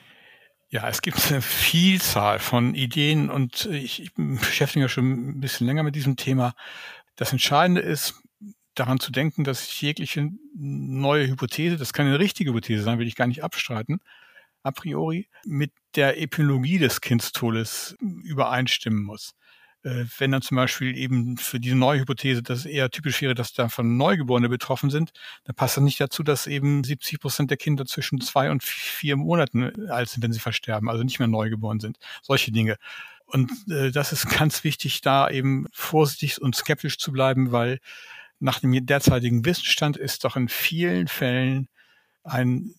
Ja, 0.70 0.88
es 0.88 1.02
gibt 1.02 1.30
eine 1.30 1.42
Vielzahl 1.42 2.38
von 2.38 2.74
Ideen 2.74 3.28
und 3.28 3.66
ich, 3.66 4.00
ich 4.02 4.14
beschäftige 4.14 4.84
mich 4.84 4.92
schon 4.92 5.30
ein 5.30 5.40
bisschen 5.40 5.66
länger 5.66 5.82
mit 5.82 5.96
diesem 5.96 6.16
Thema. 6.16 6.54
Das 7.16 7.32
Entscheidende 7.32 7.82
ist, 7.82 8.22
daran 8.80 8.98
zu 8.98 9.12
denken, 9.12 9.44
dass 9.44 9.80
jegliche 9.80 10.30
neue 10.54 11.28
Hypothese, 11.28 11.76
das 11.76 11.92
kann 11.92 12.06
eine 12.06 12.18
richtige 12.18 12.50
Hypothese 12.50 12.82
sein, 12.82 12.98
will 12.98 13.06
ich 13.06 13.16
gar 13.16 13.26
nicht 13.26 13.44
abstreiten, 13.44 14.00
a 14.62 14.72
priori, 14.72 15.28
mit 15.44 15.72
der 15.94 16.20
Epidemiologie 16.20 16.78
des 16.78 17.00
Kindstodes 17.00 17.96
übereinstimmen 18.00 19.02
muss. 19.02 19.34
Äh, 19.82 20.04
wenn 20.18 20.32
dann 20.32 20.42
zum 20.42 20.56
Beispiel 20.56 20.96
eben 20.96 21.38
für 21.38 21.58
diese 21.58 21.76
neue 21.76 22.00
Hypothese, 22.00 22.42
dass 22.42 22.60
es 22.60 22.66
eher 22.66 22.90
typisch 22.90 23.22
wäre, 23.22 23.34
dass 23.34 23.54
davon 23.54 23.96
Neugeborene 23.96 24.48
betroffen 24.48 24.90
sind, 24.90 25.12
dann 25.44 25.54
passt 25.56 25.76
das 25.76 25.84
nicht 25.84 26.00
dazu, 26.00 26.22
dass 26.22 26.46
eben 26.46 26.84
70 26.84 27.20
Prozent 27.20 27.50
der 27.50 27.56
Kinder 27.56 27.86
zwischen 27.86 28.20
zwei 28.20 28.50
und 28.50 28.62
vier 28.62 29.16
Monaten 29.16 29.88
alt 29.88 30.10
sind, 30.10 30.22
wenn 30.22 30.32
sie 30.32 30.40
versterben, 30.40 30.90
also 30.90 31.02
nicht 31.02 31.18
mehr 31.18 31.28
neugeboren 31.28 31.80
sind. 31.80 31.98
Solche 32.22 32.52
Dinge. 32.52 32.76
Und 33.24 33.50
äh, 33.70 33.90
das 33.90 34.12
ist 34.12 34.28
ganz 34.28 34.64
wichtig, 34.64 35.00
da 35.00 35.30
eben 35.30 35.66
vorsichtig 35.72 36.42
und 36.42 36.54
skeptisch 36.56 36.98
zu 36.98 37.12
bleiben, 37.12 37.52
weil 37.52 37.78
nach 38.40 38.58
dem 38.60 38.86
derzeitigen 38.86 39.44
Wissensstand 39.44 39.96
ist 39.96 40.24
doch 40.24 40.36
in 40.36 40.48
vielen 40.48 41.08
Fällen 41.08 41.68
ein, 42.24 42.74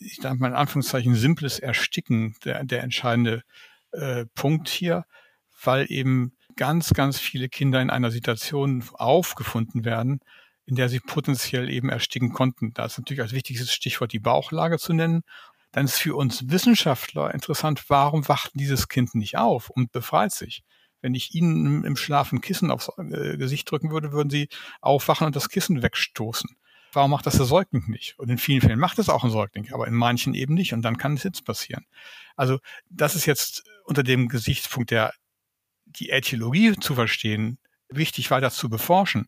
ich 0.00 0.16
sage 0.16 0.38
mal 0.38 0.48
in 0.48 0.54
Anführungszeichen, 0.54 1.14
simples 1.14 1.58
Ersticken 1.58 2.36
der, 2.44 2.62
der 2.64 2.82
entscheidende 2.82 3.42
äh, 3.92 4.26
Punkt 4.34 4.68
hier, 4.68 5.06
weil 5.62 5.86
eben 5.90 6.36
ganz, 6.56 6.90
ganz 6.90 7.18
viele 7.18 7.48
Kinder 7.48 7.80
in 7.80 7.90
einer 7.90 8.10
Situation 8.10 8.84
aufgefunden 8.92 9.84
werden, 9.84 10.20
in 10.66 10.76
der 10.76 10.88
sie 10.88 11.00
potenziell 11.00 11.70
eben 11.70 11.88
ersticken 11.88 12.32
konnten. 12.32 12.74
Da 12.74 12.84
ist 12.86 12.98
natürlich 12.98 13.22
als 13.22 13.32
wichtigstes 13.32 13.72
Stichwort 13.72 14.12
die 14.12 14.18
Bauchlage 14.18 14.78
zu 14.78 14.92
nennen. 14.92 15.22
Dann 15.72 15.86
ist 15.86 15.98
für 15.98 16.16
uns 16.16 16.48
Wissenschaftler 16.50 17.32
interessant, 17.32 17.84
warum 17.88 18.28
wacht 18.28 18.52
dieses 18.54 18.88
Kind 18.88 19.14
nicht 19.14 19.36
auf 19.38 19.70
und 19.70 19.92
befreit 19.92 20.32
sich? 20.32 20.62
Wenn 21.00 21.14
ich 21.14 21.34
Ihnen 21.34 21.84
im 21.84 21.96
Schlaf 21.96 22.32
ein 22.32 22.40
Kissen 22.40 22.70
aufs 22.70 22.90
äh, 22.98 23.36
Gesicht 23.36 23.70
drücken 23.70 23.90
würde, 23.90 24.12
würden 24.12 24.30
Sie 24.30 24.48
aufwachen 24.80 25.26
und 25.26 25.36
das 25.36 25.48
Kissen 25.48 25.82
wegstoßen. 25.82 26.56
Warum 26.92 27.10
macht 27.10 27.26
das 27.26 27.36
der 27.36 27.44
Säugling 27.44 27.84
nicht? 27.88 28.18
Und 28.18 28.30
in 28.30 28.38
vielen 28.38 28.62
Fällen 28.62 28.78
macht 28.78 28.98
es 28.98 29.08
auch 29.08 29.22
ein 29.22 29.30
Säugling, 29.30 29.72
aber 29.72 29.86
in 29.86 29.94
manchen 29.94 30.32
eben 30.32 30.54
nicht. 30.54 30.72
Und 30.72 30.82
dann 30.82 30.96
kann 30.96 31.14
es 31.14 31.24
jetzt 31.24 31.44
passieren. 31.44 31.84
Also 32.36 32.58
das 32.88 33.14
ist 33.14 33.26
jetzt 33.26 33.64
unter 33.84 34.02
dem 34.02 34.28
Gesichtspunkt 34.28 34.90
der 34.90 35.12
die 35.84 36.10
Äthiologie 36.10 36.74
zu 36.74 36.94
verstehen, 36.94 37.58
wichtig 37.88 38.30
weiter 38.30 38.50
zu 38.50 38.68
beforschen. 38.68 39.26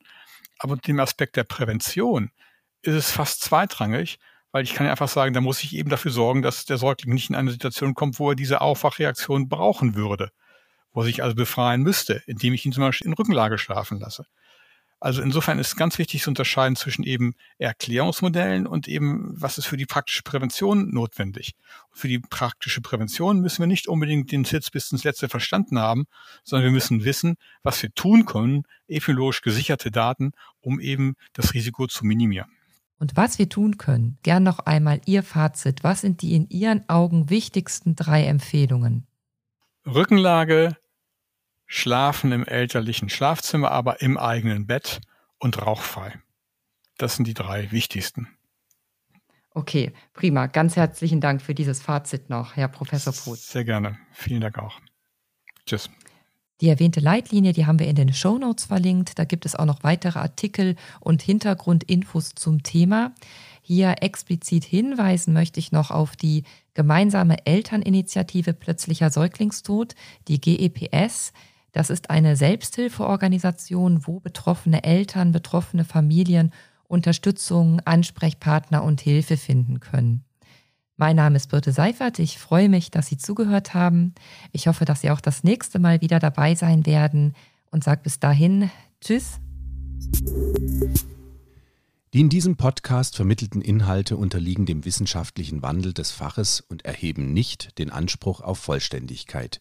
Aber 0.58 0.72
unter 0.72 0.86
dem 0.86 1.00
Aspekt 1.00 1.36
der 1.36 1.44
Prävention 1.44 2.30
ist 2.82 2.94
es 2.94 3.10
fast 3.10 3.42
zweitrangig, 3.42 4.18
weil 4.50 4.64
ich 4.64 4.74
kann 4.74 4.86
ja 4.86 4.92
einfach 4.92 5.08
sagen, 5.08 5.34
da 5.34 5.40
muss 5.40 5.62
ich 5.62 5.76
eben 5.76 5.90
dafür 5.90 6.10
sorgen, 6.10 6.42
dass 6.42 6.64
der 6.64 6.78
Säugling 6.78 7.14
nicht 7.14 7.30
in 7.30 7.36
eine 7.36 7.50
Situation 7.50 7.94
kommt, 7.94 8.18
wo 8.18 8.30
er 8.30 8.36
diese 8.36 8.60
Aufwachreaktion 8.60 9.48
brauchen 9.48 9.94
würde 9.94 10.32
wo 10.98 11.02
er 11.02 11.04
sich 11.04 11.22
also 11.22 11.36
befreien 11.36 11.82
müsste, 11.82 12.24
indem 12.26 12.54
ich 12.54 12.66
ihn 12.66 12.72
zum 12.72 12.82
Beispiel 12.82 13.06
in 13.06 13.12
Rückenlage 13.12 13.56
schlafen 13.56 14.00
lasse. 14.00 14.26
Also 14.98 15.22
insofern 15.22 15.60
ist 15.60 15.76
ganz 15.76 15.96
wichtig 15.96 16.22
zu 16.22 16.30
unterscheiden 16.30 16.74
zwischen 16.74 17.04
eben 17.04 17.34
Erklärungsmodellen 17.58 18.66
und 18.66 18.88
eben, 18.88 19.32
was 19.40 19.58
ist 19.58 19.66
für 19.66 19.76
die 19.76 19.86
praktische 19.86 20.24
Prävention 20.24 20.90
notwendig. 20.90 21.54
für 21.92 22.08
die 22.08 22.18
praktische 22.18 22.80
Prävention 22.80 23.38
müssen 23.38 23.62
wir 23.62 23.68
nicht 23.68 23.86
unbedingt 23.86 24.32
den 24.32 24.44
Sitz 24.44 24.70
bis 24.70 24.90
ins 24.90 25.04
Letzte 25.04 25.28
verstanden 25.28 25.78
haben, 25.78 26.06
sondern 26.42 26.64
wir 26.64 26.72
müssen 26.72 27.04
wissen, 27.04 27.36
was 27.62 27.80
wir 27.80 27.94
tun 27.94 28.26
können, 28.26 28.64
epidemiologisch 28.88 29.42
gesicherte 29.42 29.92
Daten, 29.92 30.32
um 30.60 30.80
eben 30.80 31.14
das 31.32 31.54
Risiko 31.54 31.86
zu 31.86 32.06
minimieren. 32.06 32.50
Und 32.98 33.16
was 33.16 33.38
wir 33.38 33.48
tun 33.48 33.78
können, 33.78 34.18
gern 34.24 34.42
noch 34.42 34.58
einmal 34.58 35.00
Ihr 35.06 35.22
Fazit. 35.22 35.84
Was 35.84 36.00
sind 36.00 36.22
die 36.22 36.34
in 36.34 36.48
Ihren 36.48 36.88
Augen 36.88 37.30
wichtigsten 37.30 37.94
drei 37.94 38.24
Empfehlungen? 38.24 39.06
Rückenlage, 39.94 40.76
Schlafen 41.68 42.32
im 42.32 42.44
elterlichen 42.44 43.10
Schlafzimmer, 43.10 43.70
aber 43.70 44.00
im 44.00 44.16
eigenen 44.16 44.66
Bett 44.66 45.00
und 45.38 45.64
rauchfrei. 45.64 46.18
Das 46.96 47.14
sind 47.14 47.26
die 47.28 47.34
drei 47.34 47.70
wichtigsten. 47.70 48.26
Okay, 49.50 49.92
prima. 50.14 50.46
Ganz 50.46 50.76
herzlichen 50.76 51.20
Dank 51.20 51.42
für 51.42 51.54
dieses 51.54 51.80
Fazit 51.80 52.30
noch, 52.30 52.56
Herr 52.56 52.68
Professor 52.68 53.12
Poth. 53.12 53.38
Sehr 53.38 53.64
gerne. 53.64 53.98
Vielen 54.12 54.40
Dank 54.40 54.58
auch. 54.58 54.80
Tschüss. 55.66 55.90
Die 56.60 56.68
erwähnte 56.68 56.98
Leitlinie, 57.00 57.52
die 57.52 57.66
haben 57.66 57.78
wir 57.78 57.86
in 57.86 57.94
den 57.94 58.12
Show 58.12 58.38
Notes 58.38 58.64
verlinkt. 58.64 59.18
Da 59.18 59.24
gibt 59.24 59.46
es 59.46 59.54
auch 59.54 59.64
noch 59.64 59.84
weitere 59.84 60.18
Artikel 60.18 60.74
und 60.98 61.22
Hintergrundinfos 61.22 62.30
zum 62.34 62.64
Thema. 62.64 63.14
Hier 63.62 63.96
explizit 64.00 64.64
hinweisen 64.64 65.34
möchte 65.34 65.60
ich 65.60 65.70
noch 65.70 65.90
auf 65.90 66.16
die 66.16 66.42
gemeinsame 66.74 67.46
Elterninitiative 67.46 68.54
Plötzlicher 68.54 69.10
Säuglingstod, 69.10 69.94
die 70.26 70.40
GEPS. 70.40 71.32
Das 71.78 71.90
ist 71.90 72.10
eine 72.10 72.34
Selbsthilfeorganisation, 72.34 74.04
wo 74.04 74.18
betroffene 74.18 74.82
Eltern, 74.82 75.30
betroffene 75.30 75.84
Familien 75.84 76.52
Unterstützung, 76.88 77.78
Ansprechpartner 77.84 78.82
und 78.82 79.00
Hilfe 79.00 79.36
finden 79.36 79.78
können. 79.78 80.24
Mein 80.96 81.14
Name 81.14 81.36
ist 81.36 81.50
Birte 81.50 81.70
Seifert. 81.70 82.18
Ich 82.18 82.40
freue 82.40 82.68
mich, 82.68 82.90
dass 82.90 83.06
Sie 83.06 83.16
zugehört 83.16 83.74
haben. 83.74 84.12
Ich 84.50 84.66
hoffe, 84.66 84.86
dass 84.86 85.02
Sie 85.02 85.10
auch 85.12 85.20
das 85.20 85.44
nächste 85.44 85.78
Mal 85.78 86.00
wieder 86.00 86.18
dabei 86.18 86.56
sein 86.56 86.84
werden 86.84 87.34
und 87.70 87.84
sage 87.84 88.00
bis 88.02 88.18
dahin 88.18 88.72
Tschüss. 89.00 89.38
Die 92.12 92.20
in 92.20 92.28
diesem 92.28 92.56
Podcast 92.56 93.14
vermittelten 93.14 93.62
Inhalte 93.62 94.16
unterliegen 94.16 94.66
dem 94.66 94.84
wissenschaftlichen 94.84 95.62
Wandel 95.62 95.92
des 95.92 96.10
Faches 96.10 96.60
und 96.60 96.84
erheben 96.84 97.32
nicht 97.32 97.78
den 97.78 97.90
Anspruch 97.90 98.40
auf 98.40 98.58
Vollständigkeit. 98.58 99.60